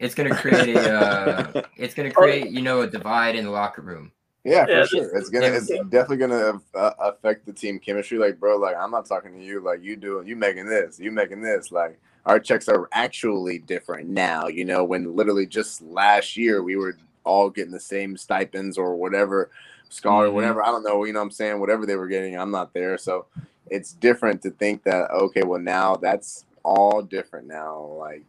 [0.00, 0.92] It's gonna create a.
[0.92, 4.10] Uh, it's gonna create, you know, a divide in the locker room.
[4.44, 5.16] Yeah, for yeah, sure.
[5.16, 5.46] It's gonna.
[5.46, 8.18] It's definitely gonna uh, affect the team chemistry.
[8.18, 9.60] Like, bro, like I'm not talking to you.
[9.60, 11.70] Like, you doing, you making this, you making this.
[11.70, 14.46] Like, our checks are actually different now.
[14.46, 18.96] You know, when literally just last year we were all getting the same stipends or
[18.96, 19.50] whatever,
[19.90, 20.36] scholar, mm-hmm.
[20.36, 20.62] whatever.
[20.62, 21.04] I don't know.
[21.04, 22.38] You know, what I'm saying whatever they were getting.
[22.38, 23.26] I'm not there, so
[23.66, 27.82] it's different to think that okay, well now that's all different now.
[27.98, 28.24] Like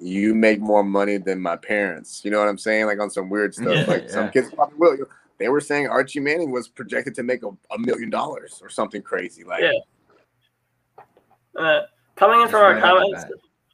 [0.00, 2.24] you make more money than my parents.
[2.24, 2.86] You know what I'm saying?
[2.86, 3.74] Like on some weird stuff.
[3.74, 4.10] Yeah, like yeah.
[4.10, 4.96] some kids probably will.
[5.38, 9.02] They were saying Archie Manning was projected to make a, a million dollars or something
[9.02, 9.44] crazy.
[9.44, 11.02] Like yeah.
[11.56, 11.82] Uh,
[12.16, 13.24] coming in from our comments,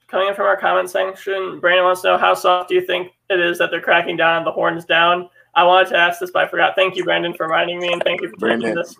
[0.08, 1.60] coming in from our comment section.
[1.60, 4.36] Brandon wants to know how soft do you think it is that they're cracking down
[4.36, 5.28] on the horns down?
[5.54, 6.74] I wanted to ask this, but I forgot.
[6.76, 8.74] Thank you, Brandon, for reminding me, and thank you for taking Brandon.
[8.74, 8.96] this.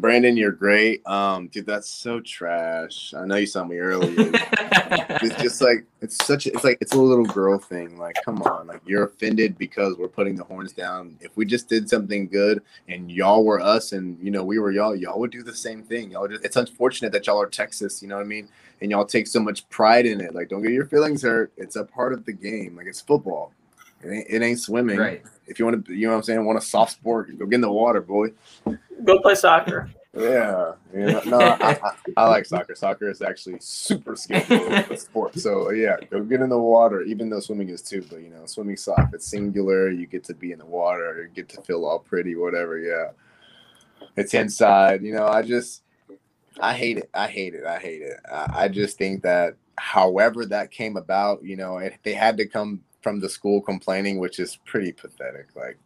[0.00, 1.06] Brandon, you're great.
[1.06, 3.14] Um, dude, that's so trash.
[3.14, 4.14] I know you saw me earlier.
[4.18, 7.98] it's just like it's such a, it's like it's a little girl thing.
[7.98, 11.16] Like, come on, like you're offended because we're putting the horns down.
[11.20, 14.72] If we just did something good and y'all were us and you know we were
[14.72, 16.10] y'all, y'all would do the same thing.
[16.10, 18.48] Y'all just it's unfortunate that y'all are Texas, you know what I mean?
[18.80, 20.34] And y'all take so much pride in it.
[20.34, 21.52] Like, don't get your feelings hurt.
[21.56, 22.76] It's a part of the game.
[22.76, 23.52] Like it's football.
[24.02, 24.98] It ain't, it ain't swimming.
[24.98, 25.22] right.
[25.46, 27.56] If you want to, you know what I'm saying, want a soft sport, go get
[27.56, 28.32] in the water, boy.
[29.04, 29.90] Go play soccer.
[30.16, 32.76] Yeah, no, I, I, I like soccer.
[32.76, 35.34] Soccer is actually super skillful sport.
[35.36, 37.02] So yeah, go get in the water.
[37.02, 39.12] Even though swimming is too, but you know, swimming soft.
[39.12, 39.90] It's singular.
[39.90, 41.22] You get to be in the water.
[41.22, 42.78] You get to feel all pretty, whatever.
[42.78, 43.10] Yeah,
[44.16, 45.02] it's inside.
[45.02, 45.82] You know, I just,
[46.60, 47.10] I hate it.
[47.12, 47.64] I hate it.
[47.64, 48.20] I hate it.
[48.30, 52.46] I, I just think that, however that came about, you know, it, they had to
[52.46, 55.48] come from the school complaining, which is pretty pathetic.
[55.56, 55.76] Like,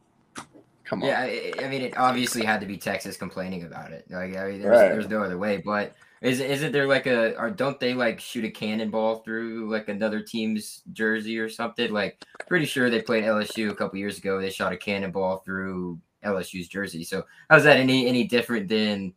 [0.88, 1.08] come on.
[1.08, 4.06] Yeah, I, I mean, it obviously had to be Texas complaining about it.
[4.10, 4.88] Like, I mean, there's, Right.
[4.88, 5.58] there's no other way.
[5.58, 9.88] But is isn't there like a or don't they like shoot a cannonball through like
[9.88, 11.92] another team's jersey or something?
[11.92, 14.40] Like, pretty sure they played LSU a couple years ago.
[14.40, 17.04] They shot a cannonball through LSU's jersey.
[17.04, 19.12] So how's that any any different than?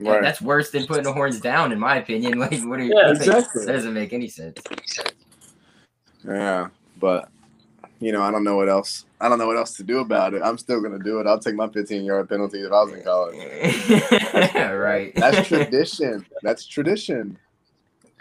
[0.00, 0.20] Right.
[0.22, 2.38] That's worse than putting the horns down, in my opinion.
[2.38, 2.92] Like, what are you?
[2.96, 3.64] Yeah, exactly.
[3.64, 4.60] That doesn't make any sense.
[6.26, 7.28] Yeah, but
[8.00, 9.06] you know, I don't know what else.
[9.20, 10.42] I don't know what else to do about it.
[10.42, 11.26] I'm still gonna do it.
[11.26, 13.36] I'll take my 15 yard penalty if I was in college.
[14.54, 15.12] right.
[15.14, 16.26] That's tradition.
[16.42, 17.38] That's tradition.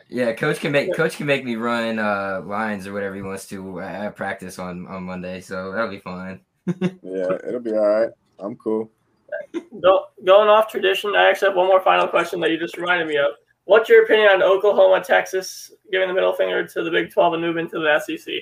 [0.10, 3.48] Yeah, coach can make coach can make me run uh lines or whatever he wants
[3.48, 6.40] to at practice on on Monday, so that'll be fine.
[7.04, 8.10] Yeah, it'll be all right.
[8.40, 8.90] I'm cool.
[9.82, 13.08] Go, going off tradition, I actually have one more final question that you just reminded
[13.08, 13.32] me of.
[13.66, 17.42] What's your opinion on Oklahoma, Texas giving the middle finger to the Big 12 and
[17.42, 18.34] moving to the SEC?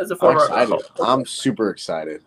[0.00, 0.82] As a I'm former excited.
[1.02, 2.22] I'm super excited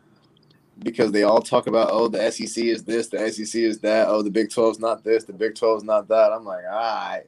[0.80, 4.08] because they all talk about oh the SEC is this, the SEC is that.
[4.08, 6.32] Oh the Big 12 is not this, the Big 12 is not that.
[6.32, 7.24] I'm like, all right.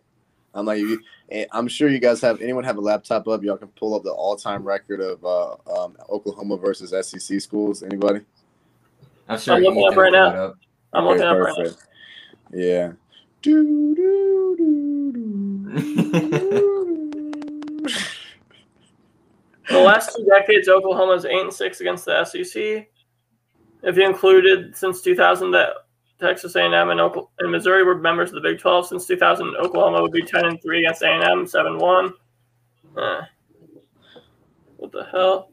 [0.54, 2.41] I'm like, you, eh, I'm sure you guys have.
[2.41, 3.43] Anyone have a laptop up?
[3.43, 7.84] Y'all can pull up the all-time record of uh, um, Oklahoma versus SEC schools.
[7.84, 8.21] Anybody?
[9.30, 10.28] I'm sure I'm looking up right now.
[10.30, 10.56] up.
[10.93, 11.63] I'm Okay, looking up right now.
[11.63, 11.88] perfect.
[12.54, 12.93] Yeah.
[13.43, 15.12] Do, do, do,
[15.71, 16.73] do.
[19.69, 22.88] The last two decades, Oklahoma's eight and six against the SEC.
[23.84, 25.69] If you included since 2000 that
[26.19, 30.01] Texas A&M and, Oklahoma, and Missouri were members of the Big 12, since 2000 Oklahoma
[30.01, 32.12] would be 10 and three against A&M, 7-1.
[32.97, 33.21] Uh,
[34.77, 35.51] what the hell?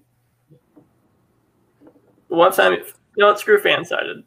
[2.29, 2.83] The one time, you
[3.19, 3.39] know what?
[3.39, 4.25] Screw FanSided.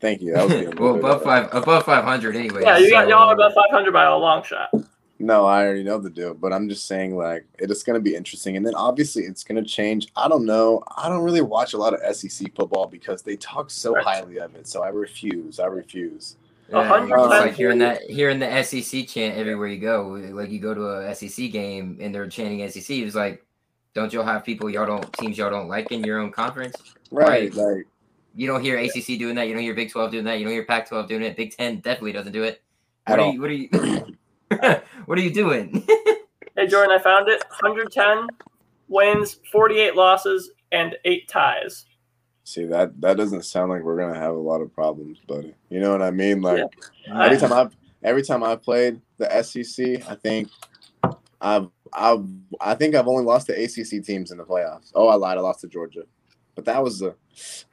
[0.00, 0.32] Thank you.
[0.32, 2.62] That was well, above five, above five hundred anyway.
[2.62, 4.70] Yeah, you got so- y'all are about 500 by a long shot.
[5.20, 8.00] No, I already know the deal, but I'm just saying like it is going to
[8.00, 10.08] be interesting, and then obviously it's going to change.
[10.16, 10.82] I don't know.
[10.96, 14.04] I don't really watch a lot of SEC football because they talk so Right.
[14.04, 14.66] highly of it.
[14.66, 15.60] So I refuse.
[15.60, 16.36] I refuse.
[16.70, 20.18] Yeah, hundred um, it's like times hearing that hearing the SEC chant everywhere you go.
[20.32, 22.88] Like you go to a SEC game and they're chanting SEC.
[22.88, 23.44] It's like,
[23.92, 26.76] don't y'all have people y'all don't teams y'all don't like in your own conference?
[27.10, 27.52] Right.
[27.52, 27.54] Right.
[27.54, 27.86] Like
[28.34, 29.48] You don't hear ACC doing that.
[29.48, 30.38] You don't hear Big Twelve doing that.
[30.38, 31.36] You don't hear Pac twelve doing it.
[31.36, 32.62] Big Ten definitely doesn't do it.
[33.06, 33.40] At What are you?
[33.42, 34.16] What are you?
[35.06, 35.86] what are you doing?
[36.56, 37.42] Hey, Jordan, I found it.
[37.62, 38.26] 110
[38.88, 41.86] wins, 48 losses, and eight ties.
[42.44, 45.54] see that that doesn't sound like we're going to have a lot of problems, buddy.
[45.70, 46.42] You know what I mean?
[46.42, 46.64] Like
[47.06, 47.24] Yeah.
[47.24, 50.48] every time I've every time I've played the SEC, I think
[51.40, 52.26] I've I've
[52.60, 54.90] I think I've only lost to ACC teams in the playoffs.
[54.94, 55.38] Oh, I lied.
[55.38, 56.02] I lost to Georgia,
[56.56, 57.14] but that was a.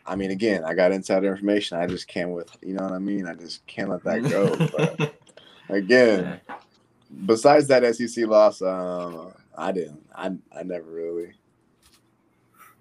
[0.05, 1.77] I mean, again, I got insider information.
[1.77, 3.27] I just can't with you know what I mean.
[3.27, 4.55] I just can't let that go.
[4.77, 5.13] but
[5.75, 6.39] again,
[7.25, 10.05] besides that SEC loss, um, I didn't.
[10.15, 11.33] I I never really.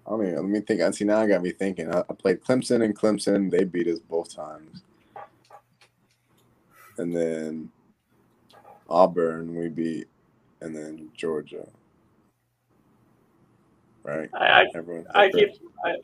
[0.09, 0.93] I mean, let me think.
[0.93, 1.93] See, now I got me thinking.
[1.93, 3.51] I, I played Clemson and Clemson.
[3.51, 4.81] They beat us both times.
[6.97, 7.69] And then
[8.89, 10.07] Auburn, we beat,
[10.61, 11.67] and then Georgia.
[14.03, 14.29] Right?
[14.33, 14.65] I, I.
[15.13, 15.49] I keep.
[15.83, 15.95] I,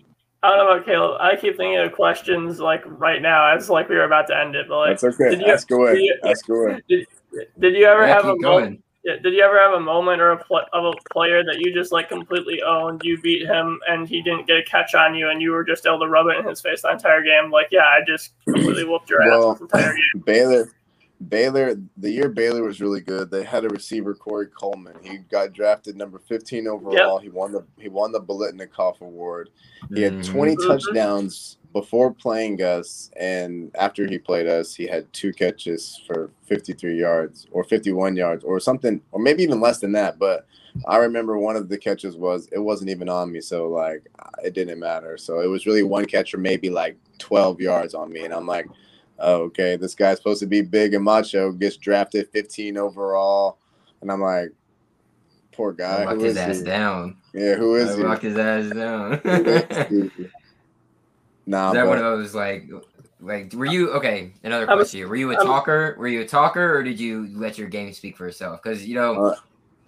[0.43, 1.17] I don't know about Caleb.
[1.21, 4.55] I keep thinking of questions like right now, as like we were about to end
[4.55, 4.67] it.
[4.67, 5.29] But like, That's okay.
[5.29, 5.93] did you- Ask away.
[5.93, 6.81] did you- Ask away.
[6.89, 7.07] did,
[7.59, 8.83] did you ever Yeah, have a moment?
[9.03, 11.73] Yeah, did you ever have a moment or a pl- of a player that you
[11.73, 13.01] just like completely owned?
[13.03, 15.85] You beat him and he didn't get a catch on you, and you were just
[15.85, 17.51] able to rub it in his face the entire game.
[17.51, 20.23] Like, yeah, I just completely whooped your ass Well, entire game.
[20.25, 20.71] Baylor,
[21.29, 23.29] Baylor, the year Baylor was really good.
[23.31, 24.95] They had a receiver, Corey Coleman.
[25.03, 27.17] He got drafted number 15 overall.
[27.19, 29.49] He won the he won the Biletnikoff Award.
[29.93, 30.25] He had Mhm.
[30.25, 30.67] 20 Mhm.
[30.67, 36.99] touchdowns before playing us, and after he played us, he had two catches for 53
[36.99, 40.19] yards or 51 yards or something, or maybe even less than that.
[40.19, 40.45] But
[40.87, 44.07] I remember one of the catches was it wasn't even on me, so like
[44.43, 45.17] it didn't matter.
[45.17, 48.47] So it was really one catch or maybe like 12 yards on me, and I'm
[48.47, 48.67] like,
[49.23, 53.57] okay, this guy's supposed to be big and macho, gets drafted 15 overall,
[54.01, 54.49] and I'm like,
[55.51, 56.05] poor guy.
[56.05, 56.63] Lock Who his ass he?
[56.65, 57.17] down.
[57.33, 58.03] Yeah, who is he?
[58.03, 59.13] Lock his ass down.
[59.23, 60.25] Who is Is he?
[61.45, 62.69] Nah, that one of those like
[63.19, 64.33] like were you okay?
[64.43, 65.09] Another I was- question.
[65.09, 65.95] Were you a I'm- talker?
[65.99, 68.61] Were you a talker or did you let your game speak for itself?
[68.63, 69.35] Because you know, Uh,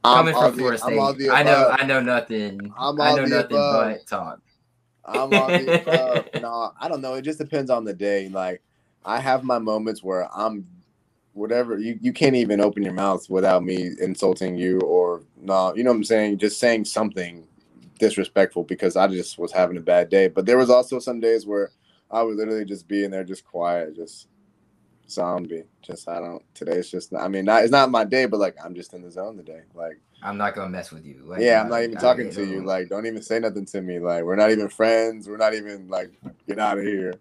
[0.03, 1.69] I'm coming from the- Florida State, I know.
[1.79, 2.73] I know nothing.
[2.77, 3.93] I'm I know nothing above.
[3.93, 4.39] but talk.
[5.05, 7.13] I'm on the uh, no, I don't know.
[7.13, 8.27] It just depends on the day.
[8.29, 8.61] Like
[9.05, 10.67] I have my moments where I'm
[11.33, 15.83] whatever you, you can't even open your mouth without me insulting you or no, you
[15.83, 16.39] know what I'm saying?
[16.39, 17.47] Just saying something
[17.99, 20.27] disrespectful because I just was having a bad day.
[20.27, 21.71] But there was also some days where
[22.11, 24.27] I would literally just be in there just quiet, just
[25.09, 25.63] zombie.
[25.81, 28.75] Just I don't today's just I mean not it's not my day, but like I'm
[28.75, 29.61] just in the zone today.
[29.73, 31.21] Like I'm not gonna mess with you.
[31.25, 32.63] Like, yeah, I'm not even I- talking you to you.
[32.65, 33.99] Like, don't even say nothing to me.
[33.99, 35.27] Like, we're not even friends.
[35.27, 36.11] We're not even like,
[36.47, 37.13] get out of here.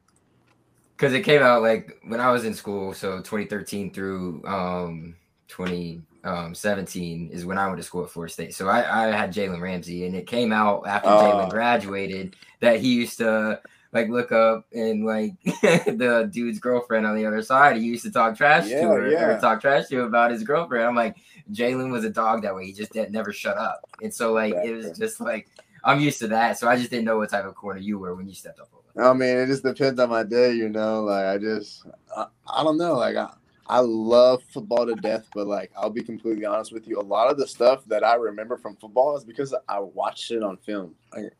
[0.96, 5.16] Because it came out like when I was in school, so 2013 through um
[5.48, 8.54] 2017 is when I went to school at Florida State.
[8.54, 11.18] So I, I had Jalen Ramsey, and it came out after Oh.
[11.20, 13.61] Jalen graduated that he used to
[13.92, 17.76] like look up and like the dude's girlfriend on the other side.
[17.76, 19.24] He used to talk trash Yeah, to her yeah.
[19.37, 20.87] or talk trash to about his girlfriend.
[20.87, 21.16] I'm like,
[21.52, 22.66] Jalen was a dog that way.
[22.66, 25.48] He just didn't, never shut up, and so like it was just like
[25.85, 26.59] I'm used to that.
[26.59, 28.68] So I just didn't know what type of corner you were when you stepped up.
[28.72, 28.84] over.
[28.96, 31.02] I mean, it just depends on my day, you know.
[31.02, 31.85] Like, I just,
[32.16, 32.94] I, I don't know.
[32.94, 33.33] Like, I,
[33.66, 37.00] I love football to death, but like, I'll be completely honest with you.
[37.00, 40.42] A lot of the stuff that I remember from football is because I watched it
[40.42, 40.94] on film.
[41.12, 41.33] Like,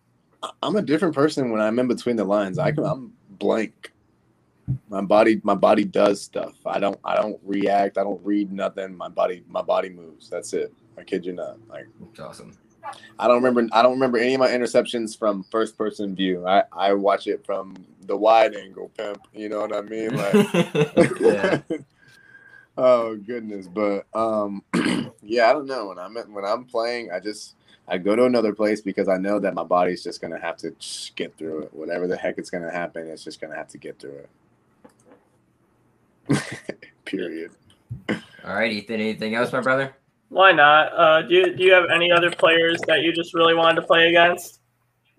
[0.62, 2.58] I'm a different person when I'm in between the lines.
[2.58, 3.92] I can, I'm blank.
[4.88, 6.54] My body, my body does stuff.
[6.66, 7.98] I don't, I don't react.
[7.98, 8.96] I don't read nothing.
[8.96, 10.28] My body, my body moves.
[10.28, 10.72] That's it.
[10.98, 11.58] I kid you not.
[11.68, 11.86] Like.
[12.10, 12.56] It's awesome.
[13.18, 13.68] I don't remember.
[13.73, 16.47] I don't remember any of my interceptions from first person view.
[16.47, 19.27] I I watch it from the wide angle, pimp.
[19.33, 20.11] You know what I mean?
[21.25, 21.62] Like,
[22.77, 24.62] oh goodness, but um,
[25.23, 25.88] yeah, I don't know.
[25.88, 27.55] When I'm when I'm playing, I just
[27.87, 30.75] I go to another place because I know that my body's just gonna have to
[31.14, 31.75] get through it.
[31.75, 34.27] Whatever the heck is gonna happen, it's just gonna have to get through
[36.31, 36.81] it.
[37.05, 37.53] Period.
[38.09, 39.01] All right, Ethan.
[39.01, 39.94] Anything else, my brother?
[40.28, 40.92] Why not?
[40.92, 43.87] Uh, do you do you have any other players that you just really wanted to
[43.87, 44.60] play against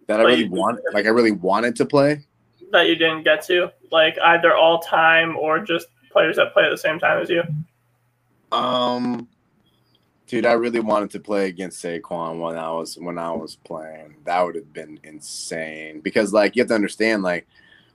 [0.07, 2.25] That I really want, like I really wanted to play.
[2.71, 3.71] that you didn't get to?
[3.91, 7.43] Like either all time or just players that play at the same time as you?
[8.51, 9.27] Um,
[10.27, 14.15] dude, I really wanted to play against Saquon when I was when I was playing.
[14.25, 17.47] That would have been insane because, like, you have to understand, like,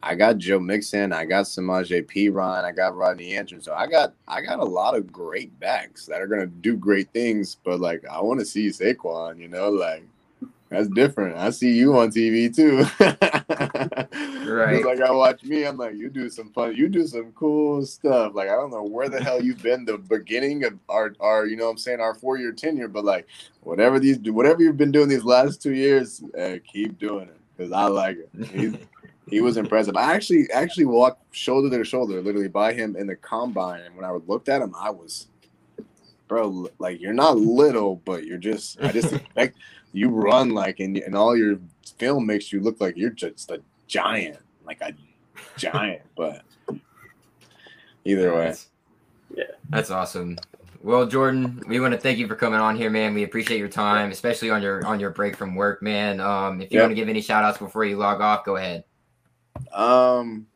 [0.03, 4.15] I got Joe Mixon, I got Samaje Perine, I got Rodney Anderson, so I got
[4.27, 7.57] I got a lot of great backs that are gonna do great things.
[7.63, 10.05] But like, I want to see Saquon, you know, like.
[10.71, 11.37] That's different.
[11.37, 12.87] I see you on TV too.
[14.49, 14.77] Right.
[14.77, 17.85] Just like I watch me, I'm like, you do some fun, you do some cool
[17.85, 18.35] stuff.
[18.35, 21.57] Like I don't know where the hell you've been the beginning of our our, you
[21.57, 23.27] know what I'm saying, our four year tenure, but like
[23.63, 27.37] whatever these whatever you've been doing these last two years, eh, keep doing it.
[27.57, 28.89] Because I like it.
[29.31, 29.97] He was impressive.
[29.97, 33.81] I actually actually walked shoulder to shoulder, literally by him in the combine.
[33.83, 35.29] And when I looked at him, I was,
[36.29, 38.81] bro, like you're not little, but you're just.
[38.83, 39.57] I just expect
[39.93, 41.59] you run like, and and all your
[41.99, 44.93] film makes you look like you're just a giant, like a
[45.57, 46.03] giant.
[46.17, 46.43] But
[48.05, 48.67] either way, That's-
[49.37, 49.45] Yeah.
[49.71, 50.39] That's awesome.
[50.83, 53.13] Well, Jordan, we want to thank you for coming on here, man.
[53.13, 56.21] We appreciate your time, especially on your on your break from work, man.
[56.21, 56.85] Um, if you Yeah.
[56.85, 58.85] want to give any shout outs before you log off, go ahead.
[59.73, 60.47] Um,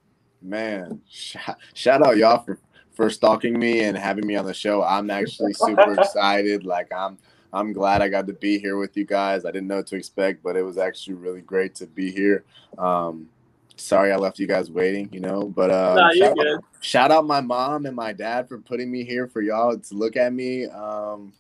[0.43, 1.37] man, sh-
[1.73, 2.59] shout out y'all for
[2.95, 4.83] for stalking me and having me on the show.
[4.83, 6.65] I'm actually super excited.
[6.65, 7.19] Like I'm
[7.53, 9.45] I'm glad I got to be here with you guys.
[9.45, 12.45] I didn't know what to expect, but it was actually really great to be here.
[12.79, 13.29] Um,
[13.77, 16.61] sorry I left you guys waiting, you know, but uh, Nah, shout, good.
[16.81, 20.17] shout out my mom and my dad for putting me here for y'all to look
[20.17, 20.67] at me.
[20.67, 21.33] Um,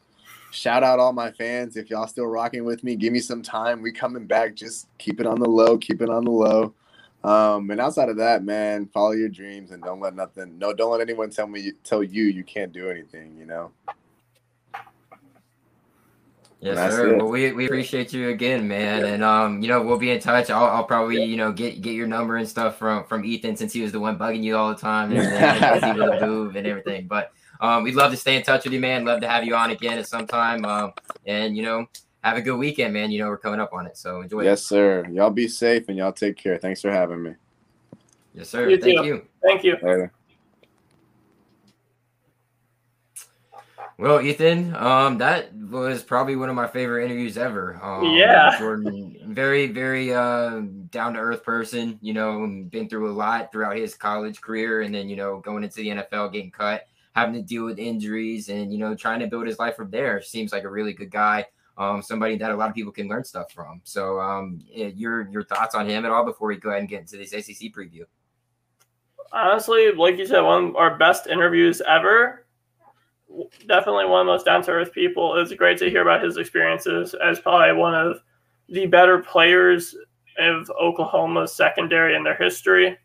[0.50, 1.76] shout out all my fans.
[1.76, 3.82] If y'all still rocking with me, give me some time.
[3.82, 4.54] We coming back.
[4.54, 5.76] Just keep it on the low.
[5.78, 6.74] Keep it on the low.
[7.24, 10.58] Um, and outside of that, man, follow your dreams and don't let nothing.
[10.58, 13.34] No, don't let anyone tell me tell you you can't do anything.
[13.38, 13.70] You know.
[16.60, 17.14] Yes, sir.
[17.14, 17.18] it.
[17.18, 19.04] Well, we, we appreciate you again, man.
[19.04, 20.48] And um, you know, we'll be in touch.
[20.48, 23.72] I'll, I'll probably you know get get your number and stuff from from Ethan since
[23.72, 25.18] he was the one bugging you all the time and
[25.62, 27.06] everything, move and everything.
[27.06, 29.04] But um, we'd love to stay in touch with you, man.
[29.04, 30.64] Love to have you on again at some time.
[30.64, 30.92] Um,
[31.26, 31.86] and you know,
[32.24, 33.10] have a good weekend, man.
[33.10, 34.42] You know, we're coming up on it, so enjoy.
[34.42, 34.66] Yes, it.
[34.66, 35.06] sir.
[35.12, 36.56] Y'all be safe and y'all take care.
[36.56, 37.34] Thanks for having me.
[38.34, 38.68] Yes, sir.
[38.68, 39.06] You Thank too.
[39.06, 39.22] you.
[39.42, 39.74] Thank you.
[39.74, 40.12] Later.
[43.96, 47.78] Well, Ethan, um, that was probably one of my favorite interviews ever.
[47.80, 52.00] Um, yeah, Jordan, very, very uh, down to earth person.
[52.02, 55.62] You know, been through a lot throughout his college career, and then you know going
[55.62, 59.28] into the NFL, getting cut, having to deal with injuries, and you know trying to
[59.28, 60.20] build his life from there.
[60.20, 61.46] Seems like a really good guy.
[61.76, 63.80] Um, somebody that a lot of people can learn stuff from.
[63.84, 67.00] So, um, your your thoughts on him at all before we go ahead and get
[67.00, 68.04] into this ACC preview?
[69.32, 72.44] Honestly, like you said, one of our best interviews ever
[73.66, 75.36] definitely one of the most down to earth people.
[75.36, 78.20] It's great to hear about his experiences as probably one of
[78.68, 79.94] the better players
[80.38, 82.96] of Oklahoma's secondary in their history.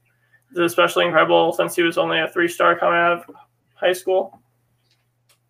[0.51, 3.35] It's especially incredible since he was only a three star coming out of
[3.75, 4.39] high school.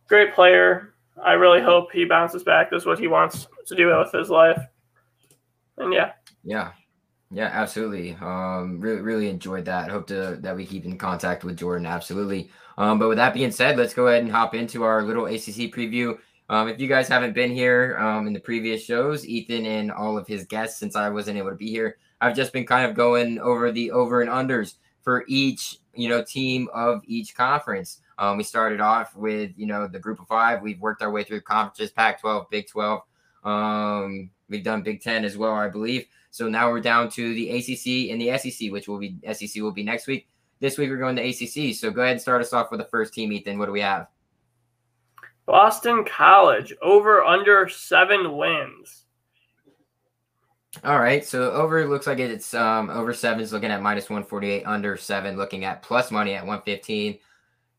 [0.07, 0.88] Great player.
[1.23, 2.69] I really hope he bounces back.
[2.71, 4.61] Is what he wants to do with his life.
[5.77, 6.13] And yeah.
[6.43, 6.71] Yeah.
[7.31, 8.17] Yeah, absolutely.
[8.21, 9.91] Um, really, really enjoyed that.
[9.91, 11.85] Hope to that we keep in contact with Jordan.
[11.85, 12.49] Absolutely.
[12.77, 15.71] Um, but with that being said, let's go ahead and hop into our little ACC
[15.71, 16.17] preview.
[16.49, 20.17] Um, if you guys haven't been here um, in the previous shows, Ethan and all
[20.17, 22.95] of his guests, since I wasn't able to be here, I've just been kind of
[22.95, 27.99] going over the over and unders for each you know team of each conference.
[28.19, 30.61] Um, we started off with you know the group of five.
[30.61, 33.01] We've worked our way through conferences: Pac-12, Big 12.
[33.45, 36.05] Um, we've done Big 10 as well, I believe.
[36.29, 39.71] So now we're down to the ACC and the SEC, which will be SEC will
[39.71, 40.27] be next week.
[40.59, 41.73] This week we're going to ACC.
[41.73, 43.57] So go ahead and start us off with the first team, Ethan.
[43.57, 44.07] What do we have?
[45.45, 49.05] Boston College over under seven wins.
[50.83, 54.23] All right, so over looks like it's um, over seven is looking at minus one
[54.23, 57.17] forty eight, under seven looking at plus money at one fifteen.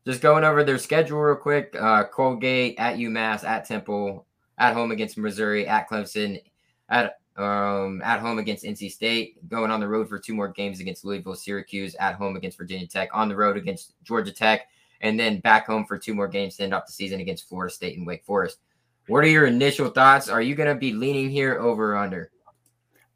[0.05, 4.25] Just going over their schedule real quick: uh, Colgate at UMass, at Temple,
[4.57, 6.41] at home against Missouri, at Clemson,
[6.89, 10.79] at um, at home against NC State, going on the road for two more games
[10.79, 14.67] against Louisville, Syracuse, at home against Virginia Tech, on the road against Georgia Tech,
[15.01, 17.73] and then back home for two more games to end off the season against Florida
[17.73, 18.59] State and Wake Forest.
[19.07, 20.29] What are your initial thoughts?
[20.29, 22.31] Are you going to be leaning here over under?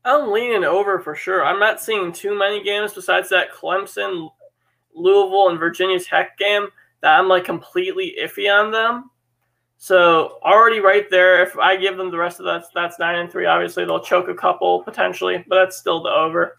[0.03, 1.43] I'm leaning over for sure.
[1.43, 4.29] I'm not seeing too many games besides that Clemson,
[4.95, 6.67] Louisville, and Virginia Tech game
[7.01, 9.11] that I'm like completely iffy on them.
[9.77, 13.31] So already right there, if I give them the rest of that, that's nine and
[13.31, 13.45] three.
[13.45, 16.57] Obviously, they'll choke a couple potentially, but that's still the over.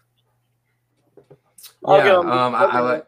[1.83, 3.05] I'll yeah, um, I, I like.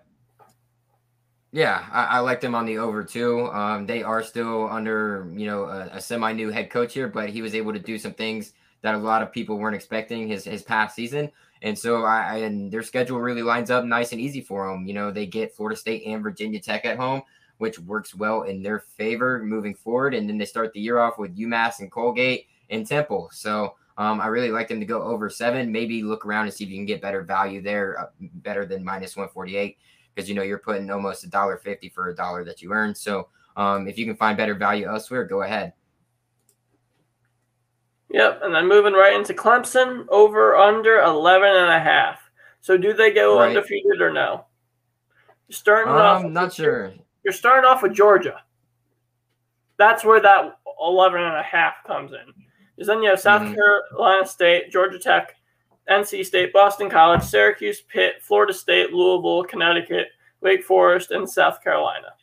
[1.51, 3.47] Yeah, I, I, like them on the over too.
[3.47, 7.29] Um, they are still under you know a, a semi new head coach here, but
[7.29, 10.45] he was able to do some things that a lot of people weren't expecting his
[10.45, 11.31] his past season.
[11.61, 14.87] And so I, and their schedule really lines up nice and easy for them.
[14.87, 17.21] You know, they get Florida State and Virginia Tech at home
[17.59, 20.13] which works well in their favor moving forward.
[20.13, 23.29] And then they start the year off with UMass and Colgate and Temple.
[23.33, 25.71] So um, I really like them to go over seven.
[25.71, 28.83] Maybe look around and see if you can get better value there, uh, better than
[28.83, 29.77] minus 148,
[30.15, 32.95] because you know you're putting almost a dollar fifty for a dollar that you earn.
[32.95, 35.73] So um, if you can find better value elsewhere, go ahead.
[38.11, 42.19] Yep, and then moving right into Clemson, over under 11 and a half.
[42.61, 43.49] So do they go right.
[43.49, 44.45] undefeated or no?
[45.51, 46.93] Starting um, off, I'm not sure.
[47.23, 48.41] You're starting off with Georgia.
[49.77, 52.33] That's where that 11 and a half comes in.
[52.75, 53.55] Because then you have South mm-hmm.
[53.55, 55.35] Carolina State, Georgia Tech,
[55.89, 60.07] NC State, Boston College, Syracuse, Pitt, Florida State, Louisville, Connecticut,
[60.41, 62.13] Wake Forest, and South Carolina.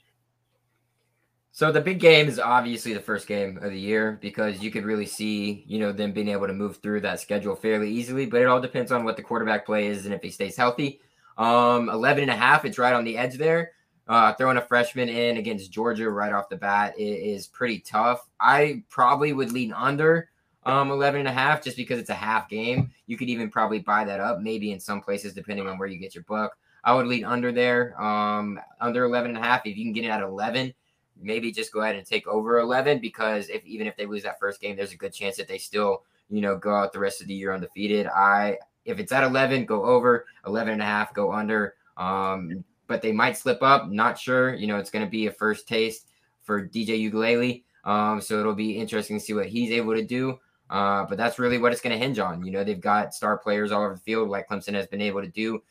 [1.57, 4.85] So the big game is obviously the first game of the year because you could
[4.85, 8.43] really see, you know, them being able to move through that schedule fairly easily, but
[8.43, 11.01] it all depends on what the quarterback play is and if he stays healthy.
[11.39, 13.73] Um, 11 and a half, it's right on the edge there.
[14.07, 18.29] Uh, throwing a freshman in against Georgia right off the bat is pretty tough.
[18.39, 20.29] I probably would lean under
[20.67, 22.93] um, 11 and a half just because it's a half game.
[23.07, 25.97] You could even probably buy that up, maybe in some places, depending on where you
[25.97, 26.55] get your book.
[26.85, 29.65] I would lean under there, um, under 11 and a half.
[29.65, 30.75] If you can get it at 11,
[31.21, 34.39] maybe just go ahead and take over 11 because if even if they lose that
[34.39, 37.21] first game, there's a good chance that they still, you know, go out the rest
[37.21, 38.07] of the year undefeated.
[38.07, 41.75] I if it's at 11, go over 11 and a half, go under.
[41.97, 43.91] Um, but they might slip up.
[43.91, 44.55] Not sure.
[44.55, 46.07] You know, it's going to be a first taste
[46.43, 47.63] for DJ Uiagalelei.
[47.85, 50.39] Um, so it'll be interesting to see what he's able to do.
[50.71, 52.45] Uh, but that's really what it's going to hinge on.
[52.45, 55.21] You know, they've got star players all over the field, like Clemson has been able
[55.21, 55.63] to do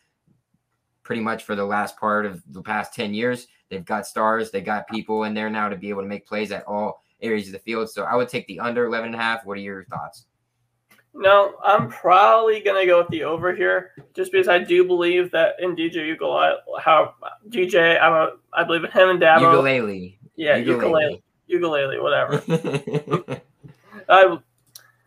[1.05, 3.47] pretty much for the last part of the past 10 years.
[3.69, 6.51] They've got stars, they got people in there now to be able to make plays
[6.51, 7.89] at all areas of the field.
[7.89, 9.45] So I would take the under 11 and a half.
[9.45, 10.25] What are your thoughts?
[11.13, 15.55] No, I'm probably gonna go with the over here, just because I do believe that
[15.59, 17.13] in DJ Ugalele, how
[17.47, 19.39] DJ, I'm a, I believe in him and Dabo.
[19.39, 20.19] Ukulele.
[20.35, 22.43] Yeah, ukulele, ukulele, whatever.
[24.09, 24.37] I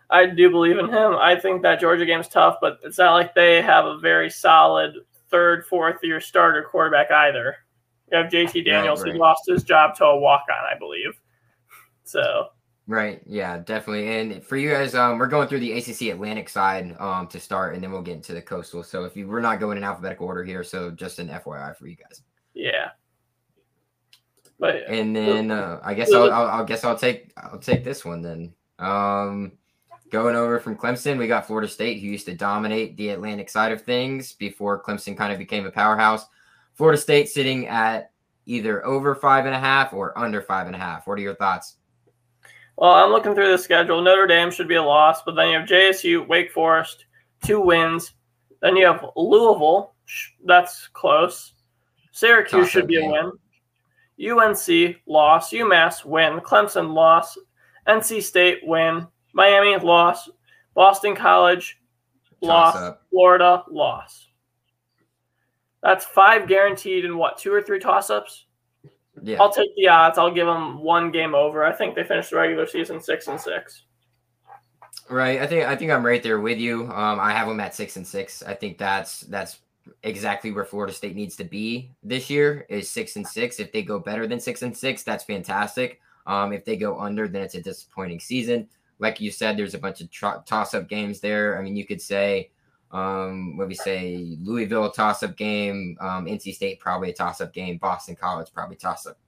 [0.08, 1.12] I do believe in him.
[1.14, 4.94] I think that Georgia game's tough, but it's not like they have a very solid
[5.30, 7.56] third, fourth year starter quarterback either.
[8.10, 9.12] You have JT Daniels, right, right.
[9.14, 11.20] who lost his job to a walk on, I believe.
[12.04, 12.48] So
[12.88, 13.20] Right.
[13.26, 14.18] Yeah, definitely.
[14.18, 17.74] And for you guys, um, we're going through the ACC Atlantic side um, to start,
[17.74, 18.82] and then we'll get into the coastal.
[18.82, 21.86] So if you, we're not going in alphabetical order here, so just an FYI for
[21.86, 22.22] you guys.
[22.54, 22.88] Yeah.
[24.58, 28.06] But and then uh, I guess I'll, I'll, I'll guess I'll take I'll take this
[28.06, 28.54] one then.
[28.78, 29.52] Um,
[30.10, 33.72] going over from Clemson, we got Florida State, who used to dominate the Atlantic side
[33.72, 36.26] of things before Clemson kind of became a powerhouse.
[36.74, 38.12] Florida State sitting at
[38.46, 41.06] either over five and a half or under five and a half.
[41.06, 41.76] What are your thoughts?
[42.76, 44.00] Well, I'm looking through the schedule.
[44.00, 47.06] Notre Dame should be a loss, but then you have JSU, Wake Forest,
[47.44, 48.12] two wins.
[48.62, 49.94] Then you have Louisville.
[50.44, 51.54] That's close.
[52.12, 53.10] Syracuse should be game.
[53.10, 53.32] a win.
[54.38, 55.50] UNC loss.
[55.52, 56.40] UMass win.
[56.40, 57.36] Clemson loss.
[57.86, 59.06] NC State win.
[59.38, 60.28] Miami loss.
[60.74, 61.80] Boston College
[62.42, 62.96] loss.
[63.10, 64.26] Florida loss.
[65.80, 68.46] That's five guaranteed in what two or three toss ups?
[69.22, 69.40] Yeah.
[69.40, 70.18] I'll take the odds.
[70.18, 71.64] I'll give them one game over.
[71.64, 73.84] I think they finished the regular season six and six.
[75.08, 75.40] Right.
[75.40, 76.82] I think I think I'm right there with you.
[76.86, 78.42] Um, I have them at six and six.
[78.42, 79.60] I think that's that's
[80.02, 83.60] exactly where Florida State needs to be this year is six and six.
[83.60, 86.00] If they go better than six and six, that's fantastic.
[86.26, 88.68] Um, if they go under, then it's a disappointing season.
[88.98, 91.58] Like you said, there's a bunch of tr- toss-up games there.
[91.58, 92.50] I mean, you could say,
[92.90, 98.16] um, what we say, Louisville toss-up game, um, NC State probably a toss-up game, Boston
[98.16, 99.18] College probably toss-up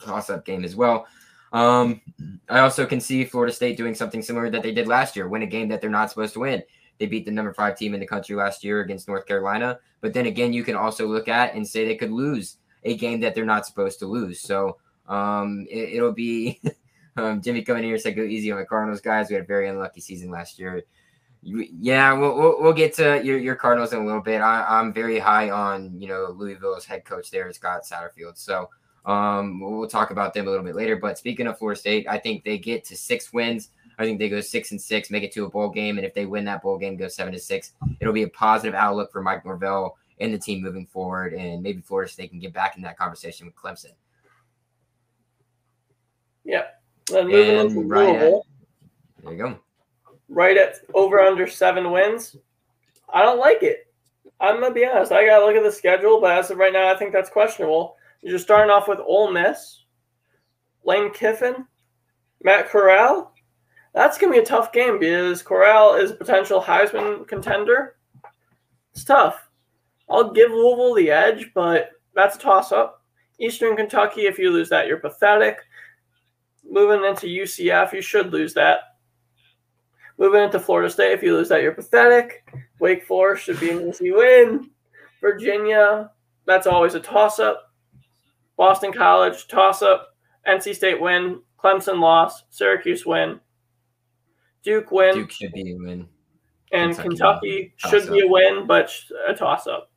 [0.00, 1.06] toss-up game as well.
[1.52, 2.00] Um,
[2.48, 5.42] I also can see Florida State doing something similar that they did last year, win
[5.42, 6.62] a game that they're not supposed to win.
[6.98, 9.78] They beat the number five team in the country last year against North Carolina.
[10.00, 13.20] But then again, you can also look at and say they could lose a game
[13.20, 14.40] that they're not supposed to lose.
[14.40, 14.76] So
[15.08, 16.60] um, it, will be
[17.16, 19.28] um, Jimmy coming here said go easy on the Cardinals guys.
[19.28, 20.82] We had a very unlucky season last year.
[21.42, 24.42] Yeah, we'll, we'll, we'll get to your, your Cardinals in a little bit.
[24.42, 28.36] I, I'm very high on you know Louisville's head coach there, Scott Satterfield.
[28.36, 28.68] So
[29.06, 30.96] um, we'll talk about them a little bit later.
[30.96, 33.70] But speaking of Florida State, I think they get to six wins.
[33.98, 36.14] I think they go six and six, make it to a bowl game, and if
[36.14, 37.72] they win that bowl game, go seven to six.
[38.00, 41.80] It'll be a positive outlook for Mike Norvell and the team moving forward, and maybe
[41.80, 43.92] Florida State can get back in that conversation with Clemson.
[46.44, 46.64] Yeah.
[47.10, 48.46] Then moving and into right Louisville.
[49.18, 49.58] At, there you go.
[50.28, 52.36] Right at over under seven wins.
[53.12, 53.86] I don't like it.
[54.40, 55.12] I'm gonna be honest.
[55.12, 57.96] I gotta look at the schedule, but as of right now, I think that's questionable.
[58.22, 59.84] You're starting off with Ole Miss,
[60.84, 61.66] Lane Kiffin,
[62.42, 63.34] Matt Corral.
[63.92, 67.96] That's gonna be a tough game because Corral is a potential Heisman contender.
[68.92, 69.48] It's tough.
[70.08, 73.04] I'll give Louisville the edge, but that's a toss up.
[73.38, 75.58] Eastern Kentucky, if you lose that, you're pathetic.
[76.70, 78.78] Moving into UCF, you should lose that.
[80.18, 82.48] Moving into Florida State, if you lose that, you're pathetic.
[82.78, 84.70] Wake Forest should be an easy win.
[85.20, 86.10] Virginia,
[86.46, 87.72] that's always a toss up.
[88.56, 90.14] Boston College, toss up.
[90.46, 91.40] NC State win.
[91.62, 92.44] Clemson loss.
[92.50, 93.40] Syracuse win.
[94.62, 95.14] Duke win.
[95.14, 96.06] Duke should be a win.
[96.72, 98.94] And Kentucky, Kentucky should be a win, but
[99.26, 99.90] a toss up.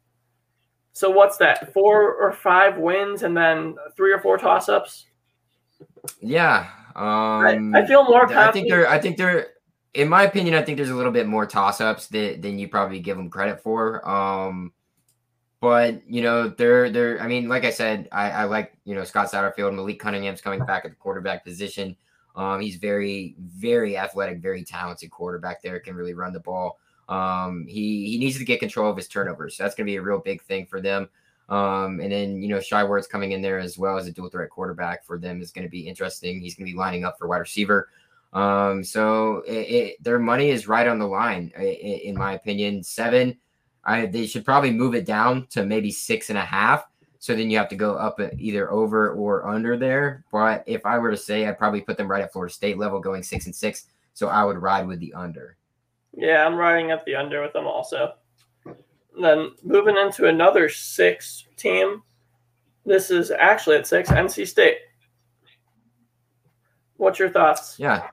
[0.94, 1.74] So what's that?
[1.74, 5.06] Four or five wins and then three or four toss ups?
[6.20, 6.70] Yeah.
[6.96, 8.32] Um, I, I feel more.
[8.32, 8.90] I think they're.
[8.90, 9.48] I think they're.
[9.94, 12.68] In my opinion, I think there's a little bit more toss ups than, than you
[12.68, 14.08] probably give them credit for.
[14.08, 14.74] Um,
[15.60, 17.22] but you know, they're they're.
[17.22, 20.66] I mean, like I said, I, I like you know Scott Satterfield, Malik Cunningham's coming
[20.66, 21.96] back at the quarterback position.
[22.36, 25.62] Um, he's very very athletic, very talented quarterback.
[25.62, 26.80] There can really run the ball.
[27.08, 29.58] Um, he he needs to get control of his turnovers.
[29.58, 31.10] So that's going to be a real big thing for them.
[31.54, 34.30] Um, and then, you know, Shai Werts coming in there as well as a dual
[34.30, 36.42] threat quarterback for them is going to be interesting.
[36.42, 37.90] He's going to be lining up for wide receiver.
[38.34, 42.82] Um, so it, it, their money is right on the line, in, my opinion.
[42.82, 43.38] Seven,
[43.84, 46.86] I, they should probably move it down to maybe six and a half.
[47.20, 50.26] So then you have to go up either over or under there.
[50.32, 53.00] But if I were to say, I'd probably put them right at Florida State level,
[53.00, 53.86] going six and six.
[54.16, 55.56] So I would ride with the under.
[56.18, 58.16] Yeah, I'm riding at the under with them also.
[59.22, 62.02] Then moving into another six team.
[62.86, 64.78] This is actually at six, NC State.
[66.98, 67.76] What's your thoughts?
[67.80, 68.08] Yeah.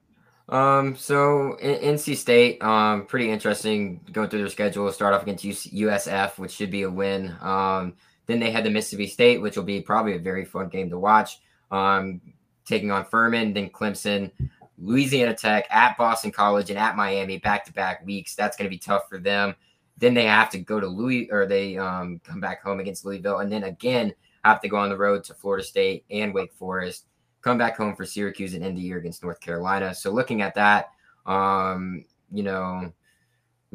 [0.49, 4.91] Um, so NC State, um, pretty interesting going through their schedule.
[4.91, 7.37] Start off against USF, which should be a win.
[7.41, 7.95] Um,
[8.27, 10.99] then they had the Mississippi State, which will be probably a very fun game to
[10.99, 11.41] watch.
[11.71, 12.21] Um,
[12.65, 14.31] taking on Furman, then Clemson,
[14.79, 18.35] Louisiana Tech, at Boston College, and at Miami, back to back weeks.
[18.35, 19.55] That's going to be tough for them.
[20.01, 23.39] Then they have to go to Louis or they um, come back home against Louisville,
[23.39, 24.13] and then again
[24.45, 27.05] have to go on the road to Florida State and Wake Forest
[27.43, 29.95] come back home for Syracuse and end the year against North Carolina.
[29.95, 30.91] So looking at that,
[31.27, 32.93] um, you know, let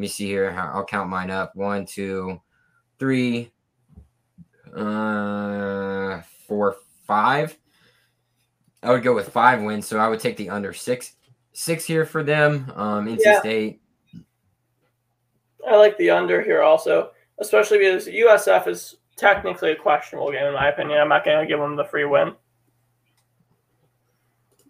[0.01, 0.51] me see here.
[0.73, 1.55] I'll count mine up.
[1.55, 2.39] One, two,
[2.99, 3.51] three,
[4.76, 7.57] uh, four, five.
[8.84, 11.13] I would go with five wins, so I would take the under six,
[11.53, 12.71] six here for them.
[12.76, 13.39] Um, NC yeah.
[13.39, 13.82] State.
[15.68, 20.53] I like the under here also, especially because USF is technically a questionable game in
[20.53, 20.99] my opinion.
[20.99, 22.34] I'm not going to give them the free win.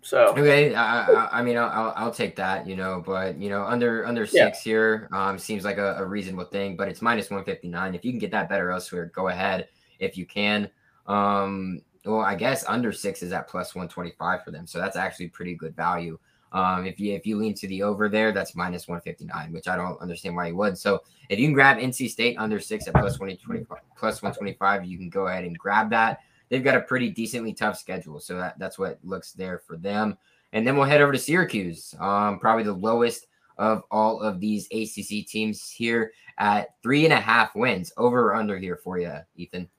[0.06, 3.64] So okay, I, I, I mean I'll, I'll take that, you know, but you know
[3.64, 4.72] under under six yeah.
[4.72, 7.96] here um seems like a, a, reasonable thing, but it's minus one fifty nine.
[7.96, 9.68] If you can get that better elsewhere, go ahead
[9.98, 10.70] if you can.
[11.08, 14.78] Um, well, I guess under six is at plus one twenty five for them, so
[14.78, 16.20] that's actually pretty good value.
[16.56, 19.52] Um, if you if you lean to the over there, that's minus one fifty nine,
[19.52, 20.78] which I don't understand why you would.
[20.78, 23.66] So if you can grab NC State under six at plus 20, 20
[23.98, 27.10] plus one twenty five, you can go ahead and grab that they've got a pretty
[27.10, 28.20] decently tough schedule.
[28.20, 30.18] So that, that's what looks there for them.
[30.54, 33.28] And then we'll head over to Syracuse, um, probably the lowest
[33.58, 37.92] of all of these ACC teams here at three and a half wins.
[37.98, 39.70] Over or under here for you, Ethan?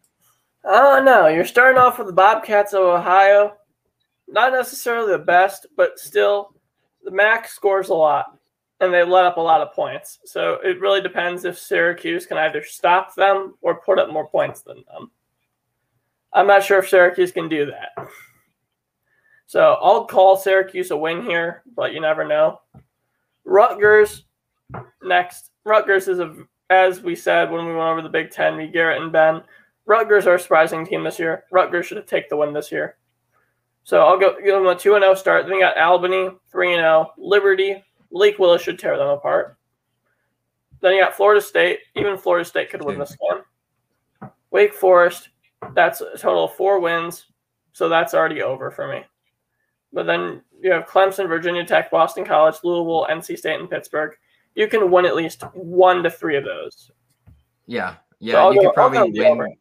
[0.65, 1.29] Oh, no.
[1.29, 3.57] You're starting off with the Bobcats of Ohio.
[4.29, 6.56] Not necessarily the best, but still,
[7.07, 8.39] the MAC scores a lot
[8.81, 10.19] and they let up a lot of points.
[10.25, 14.61] So it really depends if Syracuse can either stop them or put up more points
[14.61, 15.11] than them.
[16.33, 18.09] I'm not sure if Syracuse can do that.
[19.47, 22.61] So I'll call Syracuse a win here, but you never know.
[23.45, 24.25] Rutgers
[25.03, 25.53] next.
[25.65, 26.35] Rutgers is a,
[26.69, 29.43] as we said when we went over the Big Ten, me, Garrett, and Ben.
[29.87, 31.45] Rutgers are a surprising team this year.
[31.53, 32.97] Rutgers should have taken the win this year.
[33.87, 35.45] So I'll go give them a 2 0 start.
[35.45, 37.13] Then we got Albany, 3 0.
[37.17, 39.57] Liberty, Malik Willis should tear them apart.
[40.81, 41.79] Then you got Florida State.
[41.95, 43.43] Even Florida State could win this one.
[44.51, 45.29] Wake Forest,
[45.73, 47.27] that's a total of four wins.
[47.75, 49.05] So that's already over for me.
[49.93, 54.17] But then you have Clemson, Virginia Tech, Boston College, Louisville, NC State, and Pittsburgh.
[54.57, 56.91] You can win at least one to three of those.
[57.69, 57.95] Yeah.
[58.19, 58.33] Yeah.
[58.33, 59.57] So you go, could probably win.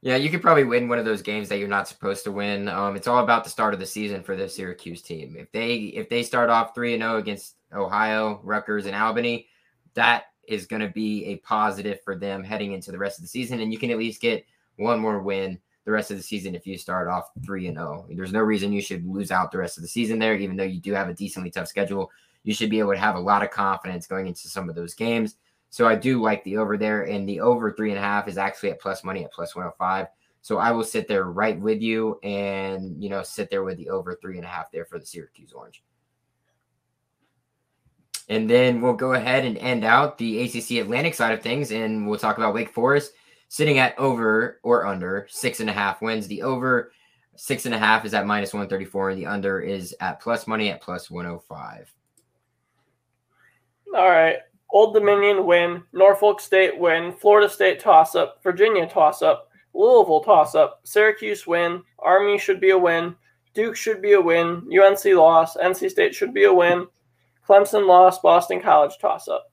[0.00, 2.68] Yeah, you could probably win one of those games that you're not supposed to win.
[2.68, 5.34] Um, it's all about the start of the season for the Syracuse team.
[5.36, 9.48] If they if they start off three and zero oh against Ohio, Rutgers, and Albany,
[9.94, 13.28] that is going to be a positive for them heading into the rest of the
[13.28, 14.46] season, and you can at least get
[14.76, 18.06] one more win the rest of the season if you start off 3 and 0.
[18.10, 20.64] There's no reason you should lose out the rest of the season there even though
[20.64, 22.10] you do have a decently tough schedule.
[22.44, 24.94] You should be able to have a lot of confidence going into some of those
[24.94, 25.36] games.
[25.70, 28.38] So I do like the over there and the over three and a half is
[28.38, 30.06] actually at plus money at plus 105.
[30.40, 33.90] So I will sit there right with you and you know sit there with the
[33.90, 35.82] over three and a half there for the Syracuse Orange.
[38.30, 42.06] And then we'll go ahead and end out the ACC Atlantic side of things, and
[42.06, 43.12] we'll talk about Wake Forest
[43.48, 46.26] sitting at over or under six and a half wins.
[46.26, 46.92] The over
[47.36, 50.68] six and a half is at minus 134, and the under is at plus money
[50.70, 51.92] at plus 105.
[53.94, 54.36] All right.
[54.70, 60.54] Old Dominion win, Norfolk State win, Florida State toss up, Virginia toss up, Louisville toss
[60.54, 63.16] up, Syracuse win, Army should be a win,
[63.54, 66.86] Duke should be a win, UNC loss, NC State should be a win,
[67.48, 69.50] Clemson loss, Boston College toss up.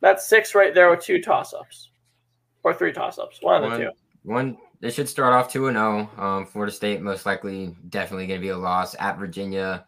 [0.00, 1.90] That's six right there with two toss ups
[2.62, 3.38] or three toss ups.
[3.42, 3.90] One of the two.
[4.22, 6.10] One they should start off 2 and 0.
[6.18, 9.86] Um, Florida State most likely definitely going to be a loss at Virginia.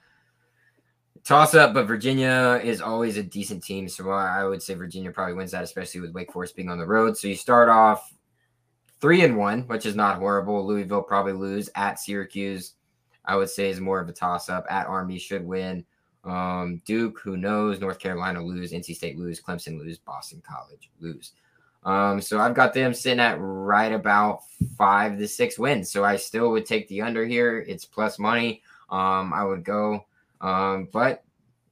[1.28, 3.86] Toss up, but Virginia is always a decent team.
[3.86, 6.86] So I would say Virginia probably wins that, especially with Wake Forest being on the
[6.86, 7.18] road.
[7.18, 8.14] So you start off
[9.02, 10.66] 3 and 1, which is not horrible.
[10.66, 12.76] Louisville probably lose at Syracuse.
[13.26, 14.64] I would say is more of a toss up.
[14.70, 15.84] At Army should win.
[16.24, 17.78] Um, Duke, who knows?
[17.78, 18.72] North Carolina lose.
[18.72, 19.38] NC State lose.
[19.38, 19.98] Clemson lose.
[19.98, 21.32] Boston College lose.
[21.84, 24.44] Um, so I've got them sitting at right about
[24.78, 25.92] five to six wins.
[25.92, 27.66] So I still would take the under here.
[27.68, 28.62] It's plus money.
[28.88, 30.06] Um, I would go.
[30.40, 31.24] Um, but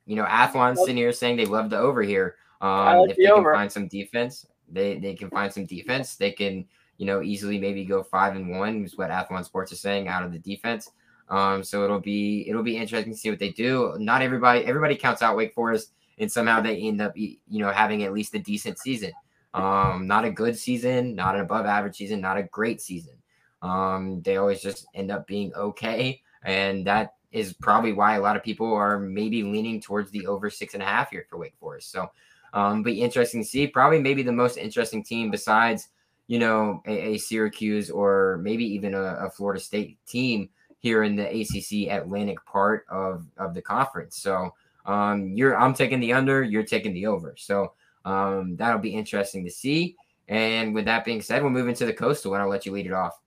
[0.07, 2.37] you know, Athlon's sitting here saying they love the over here.
[2.61, 3.53] Um, like if the they over.
[3.53, 6.17] can find some defense, they they can find some defense.
[6.17, 6.67] They can
[6.99, 10.25] you know easily maybe go five and one is what Athlon Sports is saying out
[10.25, 10.91] of the defense.
[11.29, 13.95] Um, so it'll be it'll be interesting to see what they do.
[13.99, 18.05] Not everybody everybody counts out Wake Forest, and somehow they end up you know having
[18.05, 19.13] at least a decent season.
[19.55, 23.15] Um, not a good season, not an above average season, not a great season.
[23.63, 26.21] Um, they always just end up being okay.
[26.45, 30.49] And that is probably why a lot of people are maybe leaning towards the over
[30.49, 31.93] six and a half here for Wake Forest.
[31.93, 32.11] So,
[32.55, 33.67] um, be interesting to see.
[33.67, 35.89] Probably maybe the most interesting team besides,
[36.29, 41.15] you know, a, a Syracuse or maybe even a, a, Florida State team here in
[41.15, 44.17] the ACC Atlantic part of of the conference.
[44.17, 44.55] So,
[44.87, 47.35] um, you're I'm taking the under, you're taking the over.
[47.37, 47.75] So,
[48.07, 49.95] um, that'll be interesting to see.
[50.29, 52.87] And with that being said, we'll move into the coastal, and I'll let you lead
[52.87, 53.21] it off.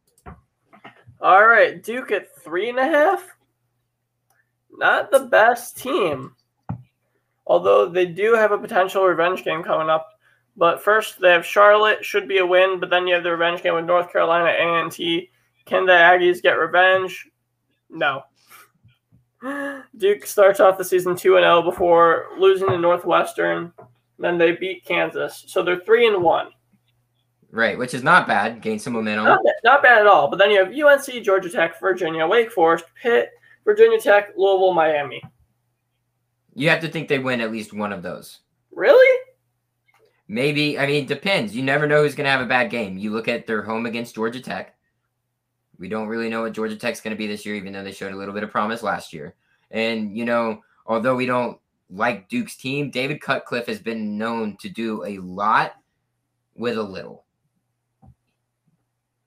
[1.22, 3.36] All right, Duke at three and a half.
[4.80, 6.34] Not the best team,
[7.46, 10.08] although they do have a potential revenge game coming up.
[10.56, 12.80] But first, they have Charlotte, should be a win.
[12.80, 15.30] But then you have the revenge game with North Carolina A&T.
[15.66, 17.30] Can the Aggies get revenge?
[17.90, 18.24] No.
[19.98, 23.74] Duke starts off the season 2 and 0 before losing to Northwestern.
[24.18, 25.44] Then they beat Kansas.
[25.48, 26.48] So they're 3 and 1.
[27.52, 28.62] Right, which is not bad.
[28.62, 29.26] Gain some momentum.
[29.26, 30.30] Not, not bad at all.
[30.30, 33.30] But then you have UNC, Georgia Tech, Virginia, Wake Forest, Pitt,
[33.66, 35.22] Virginia Tech, Louisville, Miami.
[36.55, 38.39] You have to think they win at least one of those.
[38.72, 39.20] Really?
[40.28, 40.78] Maybe.
[40.78, 41.55] I mean, it depends.
[41.55, 42.97] You never know who's going to have a bad game.
[42.97, 44.76] You look at their home against Georgia Tech.
[45.78, 47.91] We don't really know what Georgia Tech's going to be this year, even though they
[47.91, 49.36] showed a little bit of promise last year.
[49.72, 51.57] And, you know, although we don't
[51.89, 55.76] like Duke's team, David Cutcliffe has been known to do a lot
[56.55, 57.24] with a little.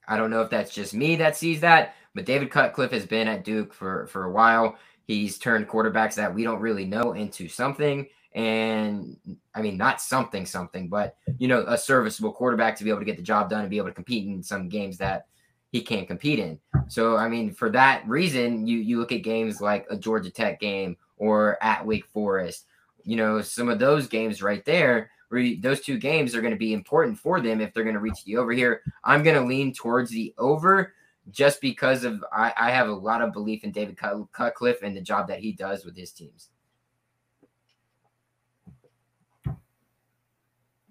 [0.07, 3.29] I don't know if that's just me that sees that, but David Cutcliffe has been
[3.29, 4.77] at Duke for, for a while.
[5.07, 8.07] He's turned quarterbacks that we don't really know into something.
[8.35, 9.17] And
[9.55, 13.05] I mean, not something, something, but, you know, a serviceable quarterback to be able to
[13.05, 15.27] get the job done and be able to compete in some games that
[15.73, 16.59] he can't compete in.
[16.87, 20.61] So I mean, for that reason, you you look at games like a Georgia Tech
[20.61, 22.67] game or at Wake Forest.
[23.05, 26.59] You know, some of those games right there, where those two games are going to
[26.59, 28.83] be important for them if they're going to reach the over here.
[29.03, 30.93] I'm going to lean towards the over
[31.31, 33.97] just because of I, I have a lot of belief in David
[34.33, 36.49] Cutcliffe and the job that he does with his teams.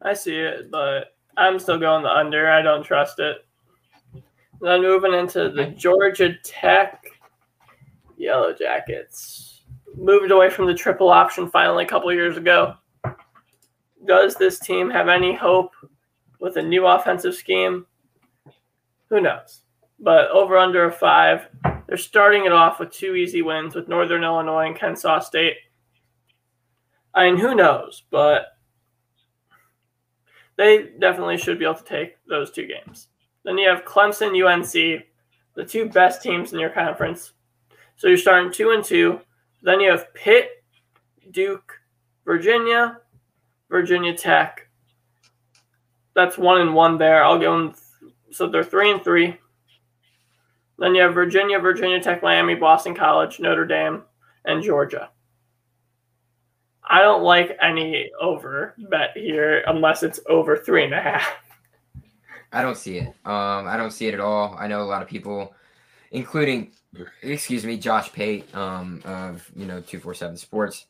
[0.01, 2.49] I see it, but I'm still going the under.
[2.49, 3.45] I don't trust it.
[4.59, 7.05] Then moving into the Georgia Tech
[8.17, 9.63] Yellow Jackets.
[9.95, 12.75] Moved away from the triple option finally a couple years ago.
[14.05, 15.73] Does this team have any hope
[16.39, 17.85] with a new offensive scheme?
[19.09, 19.61] Who knows?
[20.01, 21.47] But over under a five.
[21.87, 25.57] They're starting it off with two easy wins with Northern Illinois and Kennesaw State.
[27.13, 28.03] I mean, who knows?
[28.09, 28.45] But
[30.57, 33.07] they definitely should be able to take those two games.
[33.43, 35.03] Then you have Clemson, UNC,
[35.55, 37.33] the two best teams in your conference.
[37.95, 39.19] So you're starting two and two.
[39.61, 40.63] Then you have Pitt,
[41.31, 41.79] Duke,
[42.25, 42.99] Virginia,
[43.69, 44.67] Virginia Tech.
[46.15, 47.23] That's one and one there.
[47.23, 47.73] I'll go.
[48.31, 49.37] So they're three and three.
[50.81, 54.01] Then you have Virginia, Virginia Tech, Miami, Boston College, Notre Dame,
[54.45, 55.11] and Georgia.
[56.83, 61.35] I don't like any over bet here unless it's over three and a half.
[62.51, 63.09] I don't see it.
[63.25, 64.55] Um, I don't see it at all.
[64.59, 65.53] I know a lot of people,
[66.09, 66.71] including,
[67.21, 70.87] excuse me, Josh Pate, um, of you know two four seven Sports,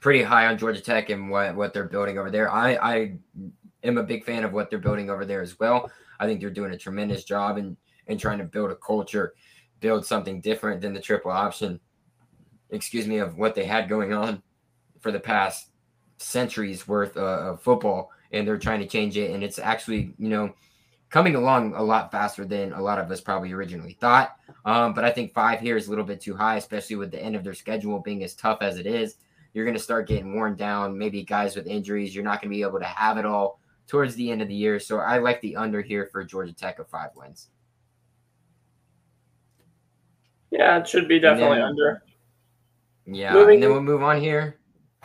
[0.00, 2.52] pretty high on Georgia Tech and what what they're building over there.
[2.52, 3.14] I I
[3.82, 5.90] am a big fan of what they're building over there as well.
[6.20, 7.74] I think they're doing a tremendous job in
[8.06, 9.34] in trying to build a culture,
[9.80, 11.80] build something different than the triple option.
[12.70, 14.42] Excuse me, of what they had going on
[15.00, 15.68] for the past
[16.16, 19.30] centuries worth uh, of football and they're trying to change it.
[19.30, 20.54] And it's actually, you know,
[21.10, 24.36] coming along a lot faster than a lot of us probably originally thought.
[24.64, 27.22] Um, but I think five here is a little bit too high, especially with the
[27.22, 29.16] end of their schedule being as tough as it is.
[29.52, 30.96] You're going to start getting worn down.
[30.96, 34.14] Maybe guys with injuries, you're not going to be able to have it all towards
[34.14, 34.80] the end of the year.
[34.80, 37.48] So I like the under here for Georgia Tech of five wins.
[40.52, 42.02] Yeah, it should be definitely then, under.
[43.06, 44.58] Yeah, Moving and then we'll move on here,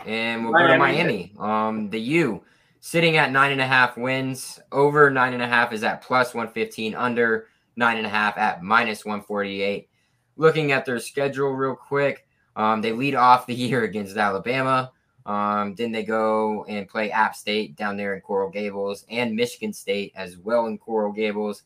[0.06, 0.68] and we'll Miami.
[0.68, 1.34] go to Miami.
[1.40, 2.44] Um, the U
[2.82, 4.60] sitting at nine and a half wins.
[4.74, 8.62] Over nine and a half is at plus 115, under nine and a half at
[8.62, 9.90] minus 148.
[10.36, 12.28] Looking at their schedule real quick,
[12.58, 14.92] um, they lead off the year against Alabama.
[15.26, 19.72] Um, then they go and play App State down there in Coral Gables and Michigan
[19.72, 21.64] State as well in Coral Gables.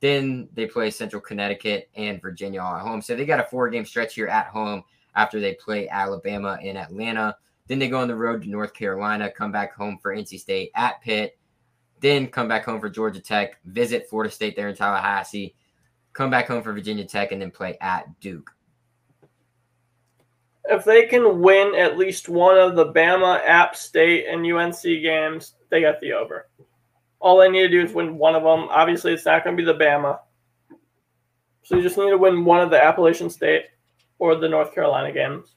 [0.00, 3.00] Then they play Central Connecticut and Virginia at home.
[3.00, 4.84] So they got a four game stretch here at home
[5.14, 7.36] after they play Alabama in Atlanta.
[7.66, 10.70] Then they go on the road to North Carolina, come back home for NC State
[10.74, 11.38] at Pitt,
[12.00, 15.54] then come back home for Georgia Tech, visit Florida State there in Tallahassee,
[16.12, 18.50] come back home for Virginia Tech, and then play at Duke.
[20.66, 25.54] If they can win at least one of the Bama, App State, and UNC games,
[25.70, 26.48] they got the over.
[27.24, 28.68] All they need to do is win one of them.
[28.70, 30.18] Obviously, it's not going to be the Bama.
[31.62, 33.64] So you just need to win one of the Appalachian State
[34.18, 35.54] or the North Carolina games.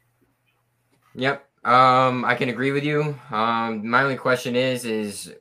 [1.16, 1.46] Yep.
[1.66, 3.20] Um, I can agree with you.
[3.32, 5.34] Um, my only question is, is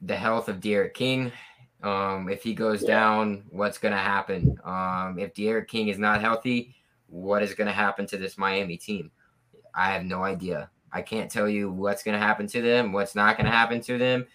[0.00, 1.30] the health of D'Eriq King.
[1.82, 2.88] Um, if he goes yeah.
[2.88, 4.56] down, what's going to happen?
[4.64, 6.74] Um, if D'Eriq King is not healthy,
[7.08, 9.10] what is going to happen to this Miami team?
[9.74, 10.70] I have no idea.
[10.90, 13.82] I can't tell you what's going to happen to them, what's not going to happen
[13.82, 14.26] to them.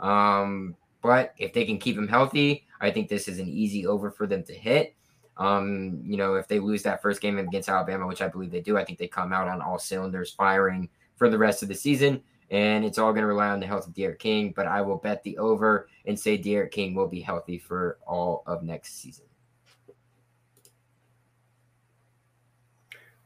[0.00, 4.10] Um, but if they can keep him healthy, I think this is an easy over
[4.10, 4.94] for them to hit.
[5.36, 8.60] Um, you know, if they lose that first game against Alabama, which I believe they
[8.60, 11.74] do, I think they come out on all cylinders firing for the rest of the
[11.74, 12.22] season.
[12.50, 14.96] And it's all going to rely on the health of D'Eriq King, but I will
[14.96, 19.26] bet the over and say D'Eriq King will be healthy for all of next season.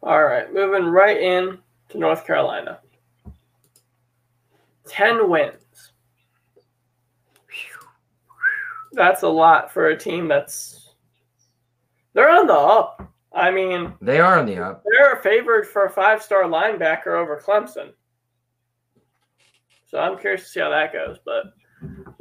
[0.03, 1.59] All right, moving right in
[1.91, 2.81] to North Carolina.
[4.89, 5.62] 10 wins.
[8.93, 10.95] That's a lot for a team that's
[12.15, 13.13] they're on the up.
[13.35, 14.85] I mean, they are on the up.
[14.85, 17.93] They're favored for a five-star linebacker over Clemson.
[19.87, 21.19] So I'm curious to see how that goes.
[21.25, 21.45] But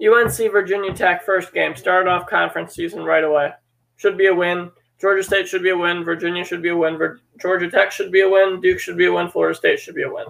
[0.02, 3.52] UNC Virginia Tech first game started off conference season right away.
[3.98, 4.72] Should be a win.
[5.00, 6.04] Georgia State should be a win.
[6.04, 7.00] Virginia should be a win.
[7.42, 8.62] Georgia Tech should be a win.
[8.62, 9.30] Duke should be a win.
[9.30, 10.26] Florida State should be a win.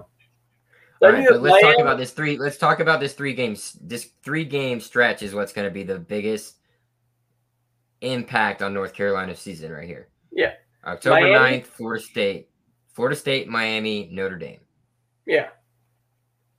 [1.01, 2.37] Right, but let's talk about this three.
[2.37, 3.77] Let's talk about this three games.
[3.81, 6.57] This three game stretch is what's going to be the biggest
[8.01, 10.09] impact on North Carolina's season right here.
[10.31, 10.53] Yeah.
[10.85, 11.59] October Miami.
[11.61, 12.49] 9th, Florida State.
[12.93, 14.59] Florida State, Miami, Notre Dame.
[15.25, 15.49] Yeah.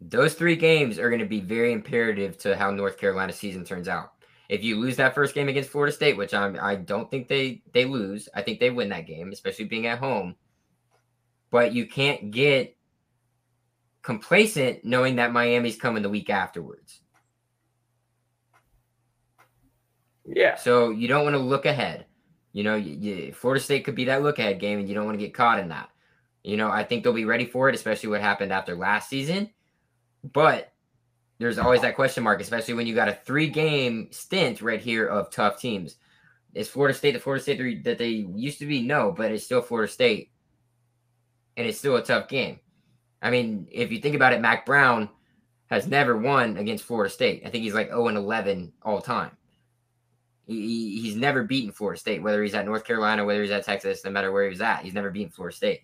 [0.01, 3.87] Those three games are going to be very imperative to how North Carolina's season turns
[3.87, 4.13] out.
[4.49, 7.63] If you lose that first game against Florida State, which I'm, I don't think they
[7.73, 10.35] they lose, I think they win that game, especially being at home.
[11.51, 12.77] But you can't get
[14.03, 17.01] complacent knowing that Miami's coming the week afterwards.
[20.27, 20.57] Yeah.
[20.57, 22.07] So you don't want to look ahead.
[22.53, 25.07] You know, you, you, Florida State could be that look ahead game, and you don't
[25.07, 25.89] want to get caught in that.
[26.45, 29.51] You know, I think they'll be ready for it, especially what happened after last season.
[30.23, 30.73] But
[31.39, 35.07] there's always that question mark, especially when you got a three game stint right here
[35.07, 35.97] of tough teams.
[36.55, 38.83] Is Florida State the Florida State that they used to be?
[38.83, 40.31] No, but it's still Florida State.
[41.57, 42.61] And it's still a tough game.
[43.23, 45.09] I mean, if you think about it, Mack Brown
[45.67, 47.43] has never won against Florida State.
[47.47, 49.31] I think he's like 0 and 11 all time.
[50.47, 54.05] He, he's never beaten Florida State, whether he's at North Carolina, whether he's at Texas,
[54.05, 54.83] no matter where he's at.
[54.83, 55.83] He's never beaten Florida State.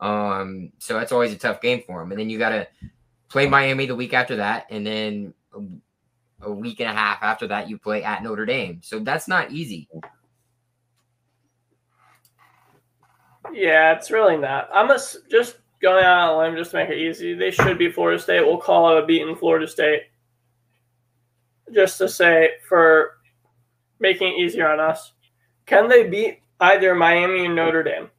[0.00, 2.10] Um, so that's always a tough game for him.
[2.10, 2.66] And then you got to
[3.28, 5.32] play Miami the week after that, and then
[6.42, 8.80] a, week and a half after that, you play at Notre Dame.
[8.82, 9.88] So that's not easy.
[13.52, 14.68] Yeah, it's really not.
[14.72, 14.98] I'm a,
[15.30, 17.34] just going out on a limb just to make it easy.
[17.34, 18.40] They should be Florida State.
[18.40, 20.04] We'll call it a beaten Florida State.
[21.72, 23.18] Just to say for
[24.00, 25.12] making it easier on us.
[25.66, 28.10] Can they beat either Miami or Notre Dame?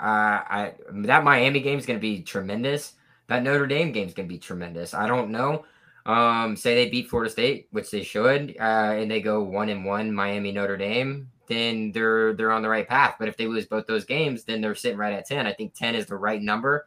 [0.00, 2.94] Uh, I that Miami game is going to be tremendous.
[3.28, 4.94] That Notre Dame game is going to be tremendous.
[4.94, 5.64] I don't know.
[6.04, 9.84] Um, say they beat Florida State, which they should, uh, and they go one and
[9.84, 13.16] one, Miami Notre Dame, then they're they're on the right path.
[13.18, 15.46] But if they lose both those games, then they're sitting right at ten.
[15.46, 16.86] I think ten is the right number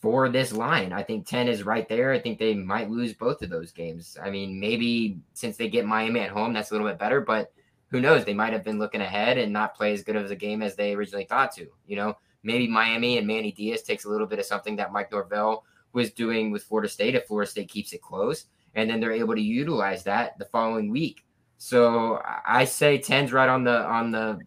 [0.00, 0.92] for this line.
[0.92, 2.12] I think 10 is right there.
[2.12, 4.16] I think they might lose both of those games.
[4.22, 7.52] I mean, maybe since they get Miami at home, that's a little bit better, but
[7.90, 8.24] who knows?
[8.24, 10.76] They might have been looking ahead and not play as good of a game as
[10.76, 11.66] they originally thought to.
[11.86, 15.10] You know, maybe Miami and Manny Diaz takes a little bit of something that Mike
[15.10, 19.10] Norvell was doing with Florida State if Florida State keeps it close, and then they're
[19.10, 21.24] able to utilize that the following week.
[21.58, 24.38] So I say 10's right on the on the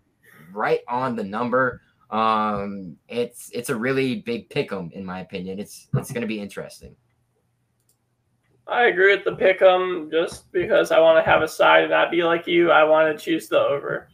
[0.53, 1.81] right on the number.
[2.09, 5.59] Um, it's it's a really big pick'em in my opinion.
[5.59, 6.95] It's it's going to be interesting.
[8.67, 12.11] I agree with the pick'em just because I want to have a side and not
[12.11, 12.71] be like you.
[12.71, 14.07] I want to choose the over.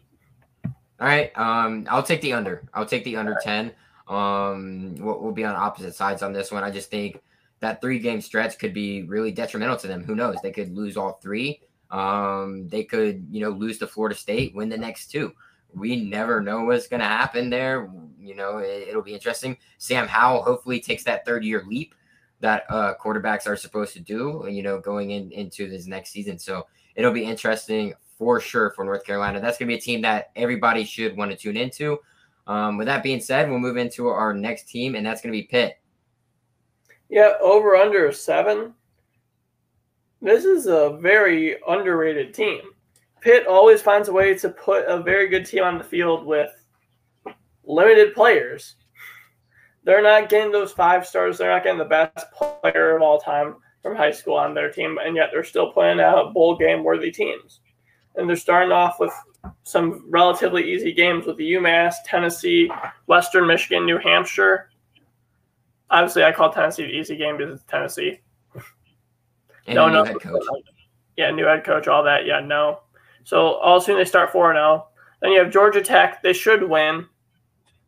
[0.66, 0.74] All
[1.08, 1.32] right.
[1.38, 2.68] Um, I'll take the under.
[2.74, 3.44] I'll take the under right.
[3.44, 3.74] ten.
[4.08, 6.64] Um, we'll, we'll be on opposite sides on this one.
[6.64, 7.22] I just think
[7.60, 10.04] that three game stretch could be really detrimental to them.
[10.04, 10.38] Who knows?
[10.42, 11.62] They could lose all three.
[11.92, 15.34] Um, they could, you know, lose to Florida State, win the next two
[15.74, 17.90] we never know what's going to happen there.
[18.20, 19.58] You know, it, will be interesting.
[19.78, 21.94] Sam Howell hopefully takes that third year leap
[22.40, 26.38] that uh, quarterbacks are supposed to do, you know, going in, into this next season.
[26.38, 29.40] So it'll be interesting for sure for North Carolina.
[29.40, 32.00] That's going to be a team that everybody should want to tune into.
[32.46, 35.38] Um, with that being said, we'll move into our next team, and that's going to
[35.38, 35.80] be Pitt.
[37.10, 38.74] Yeah, over under seven.
[40.22, 42.62] This is a very underrated team.
[43.22, 46.52] Pitt always finds a way to put a very good team on the field with
[47.66, 48.76] limited players.
[49.84, 51.38] They're not getting those five stars.
[51.38, 54.98] They're not getting the best player of all time from high school on their team,
[55.02, 57.62] and yet they're still playing out bowl game worthy teams.
[58.16, 59.14] And they're starting off with
[59.64, 62.70] some relatively easy games with the UMass, Tennessee,
[63.06, 64.72] Western Michigan, New Hampshire.
[65.90, 68.20] Obviously, I call Tennessee the easy game because it's Tennessee.
[69.68, 70.44] And no, no, head coach.
[71.18, 72.26] Yeah, new head coach, all that.
[72.26, 72.82] Yeah, no.
[73.24, 74.88] So all soon they start 4 0.
[75.22, 76.22] Then you have Georgia Tech.
[76.22, 77.06] They should win.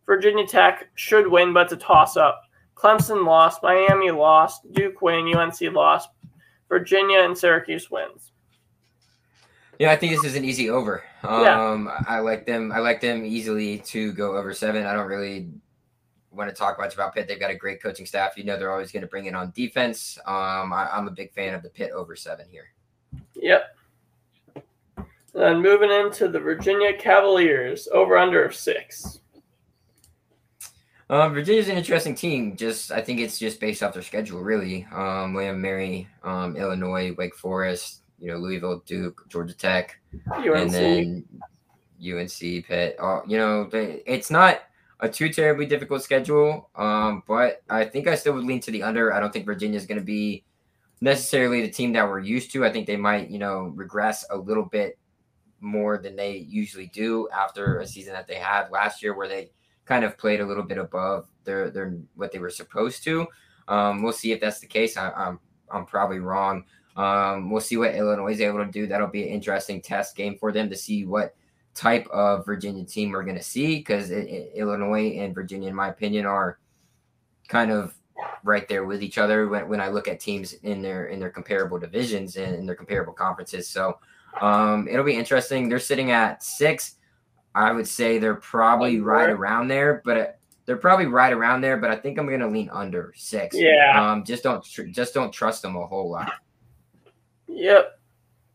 [0.05, 2.41] Virginia Tech should win, but it's a toss up.
[2.75, 3.61] Clemson lost.
[3.63, 4.71] Miami lost.
[4.73, 5.33] Duke win.
[5.33, 6.09] UNC lost.
[6.67, 8.31] Virginia and Syracuse wins.
[9.79, 11.03] Yeah, I think this is an easy over.
[11.23, 12.03] Um, yeah.
[12.07, 12.71] I like them.
[12.71, 14.85] I like them easily to go over seven.
[14.85, 15.49] I don't really
[16.31, 17.27] want to talk much about Pitt.
[17.27, 18.37] They've got a great coaching staff.
[18.37, 20.17] You know, they're always going to bring it on defense.
[20.25, 22.69] Um, I, am a big fan of the Pitt over seven here.
[23.35, 23.75] Yep.
[25.33, 29.19] Then moving into the Virginia Cavaliers, over under of six.
[31.09, 32.55] Um, Virginia's an interesting team.
[32.55, 34.87] Just I think it's just based off their schedule, really.
[34.91, 39.99] Um, William Mary, um, Illinois, Wake Forest, you know, Louisville, Duke, Georgia Tech,
[40.31, 40.55] UNC.
[40.55, 41.25] and then
[41.99, 42.95] UNC, Pitt.
[42.99, 44.61] Uh, you know, they, it's not
[44.99, 46.69] a too terribly difficult schedule.
[46.75, 49.13] Um, but I think I still would lean to the under.
[49.13, 50.43] I don't think Virginia is going to be
[51.01, 52.65] necessarily the team that we're used to.
[52.65, 54.97] I think they might, you know, regress a little bit
[55.61, 59.51] more than they usually do after a season that they had last year, where they
[59.85, 63.27] kind of played a little bit above their their what they were supposed to.
[63.67, 64.97] Um, we'll see if that's the case.
[64.97, 65.39] I, am I'm,
[65.71, 66.65] I'm probably wrong.
[66.95, 68.87] Um, we'll see what Illinois is able to do.
[68.87, 71.35] That'll be an interesting test game for them to see what
[71.79, 76.25] type of Virginia team we're going to see because Illinois and Virginia, in my opinion,
[76.25, 76.59] are
[77.47, 77.95] kind of
[78.43, 81.29] right there with each other when, when I look at teams in their in their
[81.29, 83.69] comparable divisions and in their comparable conferences.
[83.69, 83.97] So
[84.41, 85.69] um, it'll be interesting.
[85.69, 86.95] They're sitting at six.
[87.55, 91.77] I would say they're probably right around there, but they're probably right around there.
[91.77, 93.55] But I think I'm going to lean under six.
[93.57, 94.11] Yeah.
[94.11, 96.33] Um, just don't tr- just don't trust them a whole lot.
[97.47, 97.99] Yep.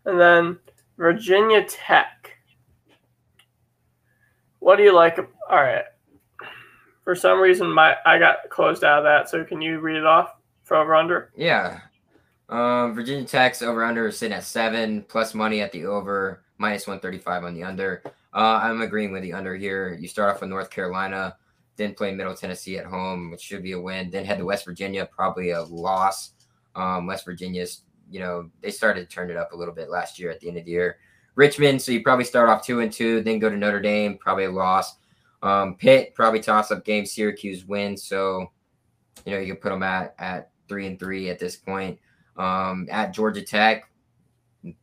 [0.04, 0.58] And then
[0.98, 2.23] Virginia Tech.
[4.64, 5.18] What do you like?
[5.18, 5.84] All right.
[7.04, 9.28] For some reason, my I got closed out of that.
[9.28, 11.30] So can you read it off for over under?
[11.36, 11.80] Yeah.
[12.48, 16.86] Um, Virginia Tech's over under is sitting at seven plus money at the over minus
[16.86, 18.02] one thirty five on the under.
[18.32, 19.98] Uh, I'm agreeing with the under here.
[20.00, 21.36] You start off with North Carolina,
[21.76, 24.08] then play Middle Tennessee at home, which should be a win.
[24.08, 26.30] Then head to West Virginia, probably a loss.
[26.74, 30.18] Um, West Virginia's, you know, they started to turn it up a little bit last
[30.18, 30.96] year at the end of the year.
[31.36, 34.44] Richmond, so you probably start off two and two, then go to Notre Dame, probably
[34.44, 34.96] a loss.
[35.42, 37.04] Um, Pitt, probably toss up game.
[37.04, 38.50] Syracuse win, so
[39.26, 41.98] you know you can put them at at three and three at this point.
[42.36, 43.90] Um, at Georgia Tech,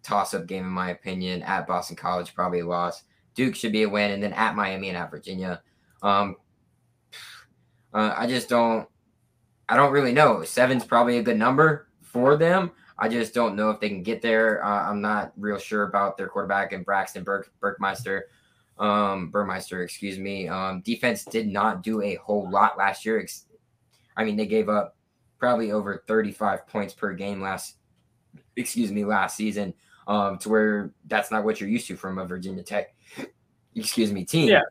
[0.03, 1.41] toss up game in my opinion.
[1.41, 3.03] At Boston College, probably a loss.
[3.33, 5.61] Duke should be a win, and then at Miami and at Virginia.
[6.03, 6.35] Um,
[7.93, 8.87] uh, I just don't.
[9.67, 10.43] I don't really know.
[10.43, 12.71] Seven's probably a good number for them.
[13.01, 14.63] I just don't know if they can get there.
[14.63, 18.21] Uh, I'm not real sure about their quarterback and Braxton Burke, Burkmeister,
[18.77, 20.47] um, Burmeister, excuse me.
[20.47, 23.25] Um, defense did not do a whole lot last year.
[24.15, 24.95] I mean, they gave up
[25.39, 27.77] probably over 35 points per game last,
[28.55, 29.73] excuse me, last season.
[30.07, 32.93] Um, to where that's not what you're used to from a Virginia Tech,
[33.73, 34.47] excuse me, team.
[34.47, 34.61] Yeah.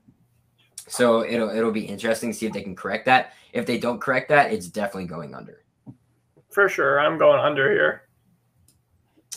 [0.87, 3.33] So it'll it'll be interesting to see if they can correct that.
[3.53, 5.65] If they don't correct that, it's definitely going under.
[6.51, 8.03] For sure, I'm going under here.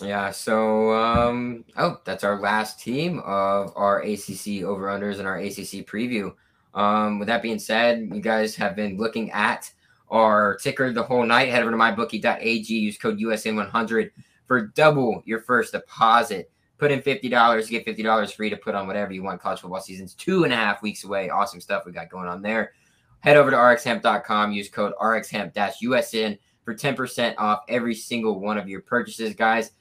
[0.01, 5.37] Yeah, so um oh, that's our last team of our ACC over unders and our
[5.37, 6.33] ACC preview.
[6.73, 9.71] Um with that being said, you guys have been looking at
[10.09, 11.49] our ticker the whole night.
[11.49, 14.11] Head over to mybookie.ag, use code USN100
[14.47, 16.49] for double your first deposit.
[16.79, 19.39] Put in $50, get $50 free to put on whatever you want.
[19.39, 21.29] College football season's two and a half weeks away.
[21.29, 22.73] Awesome stuff we got going on there.
[23.21, 28.81] Head over to rxhemp.com, use code rxhemp-USN for 10% off every single one of your
[28.81, 29.71] purchases, guys.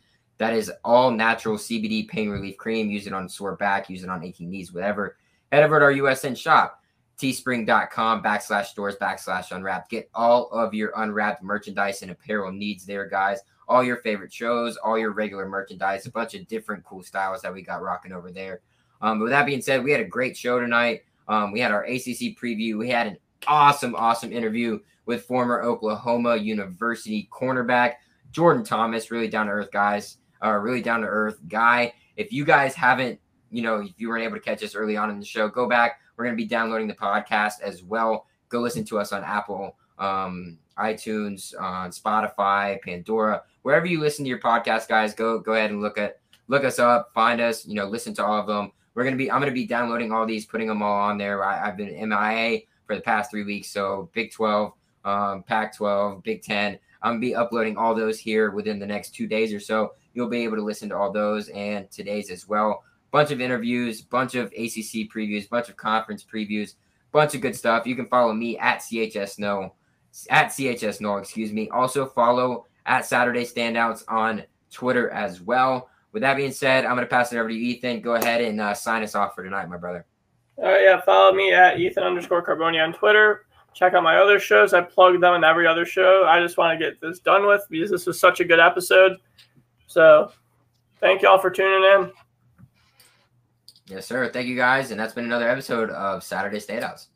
[0.43, 2.91] That is all natural CBD pain relief cream.
[2.91, 5.17] Use it on sore back, use it on aching knees, whatever.
[5.53, 6.83] Head over to our USN shop,
[7.17, 9.89] teespring.com backslash stores backslash unwrapped.
[9.89, 13.39] Get all of your unwrapped merchandise and apparel needs there, guys.
[13.69, 17.55] All your favorite shows, all your regular merchandise, a bunch of different cool styles that
[17.55, 18.63] we got rocking over there.
[19.01, 21.03] Um, but with that being said, we had a great show tonight.
[21.29, 22.77] Um, we had our ACC preview.
[22.77, 27.93] We had an awesome, awesome interview with former Oklahoma University cornerback
[28.33, 29.13] Jordan Thomas.
[29.13, 31.93] Really down to earth, guys uh, really down to earth guy.
[32.17, 33.19] If you guys haven't,
[33.51, 35.69] you know, if you weren't able to catch us early on in the show, go
[35.69, 36.01] back.
[36.17, 38.27] We're going to be downloading the podcast as well.
[38.49, 44.29] Go listen to us on Apple, um, iTunes, on Spotify, Pandora, wherever you listen to
[44.29, 45.15] your podcast, guys.
[45.15, 47.67] Go go ahead and look at look us up, find us.
[47.67, 48.73] You know, listen to all of them.
[48.95, 51.43] We're gonna be I'm gonna be downloading all these, putting them all on there.
[51.43, 54.73] I, have been MIA for the past three weeks, so Big 12,
[55.05, 56.79] um, Pac 12, Big 10.
[57.03, 59.93] I'm gonna be uploading all those here within the next two days or so.
[60.15, 62.85] You'll be able to listen to all those and today's as well.
[63.11, 66.75] Bunch of interviews, bunch of ACC previews, bunch of conference previews,
[67.13, 67.87] bunch of good stuff.
[67.87, 69.75] You can follow me at CHS No,
[70.31, 71.69] at CHS No, excuse me.
[71.71, 75.89] Also follow at Saturday Standouts on Twitter as well.
[76.13, 78.01] With that being said, I'm going to pass it over to Ethan.
[78.01, 80.05] Go ahead and uh, sign us off for tonight, my brother.
[80.59, 83.47] All right, yeah, follow me at Ethan underscore Carboni on Twitter.
[83.75, 84.75] Check out my other shows.
[84.75, 86.27] I plug them in every other show.
[86.27, 89.17] I just want to get this done with because this was such a good episode.
[89.93, 90.33] So
[91.01, 92.13] thank y'all for tuning in.
[93.89, 94.31] Yes, sir.
[94.31, 94.91] Thank you guys.
[94.91, 97.09] And that's been another episode of Saturday Standouts.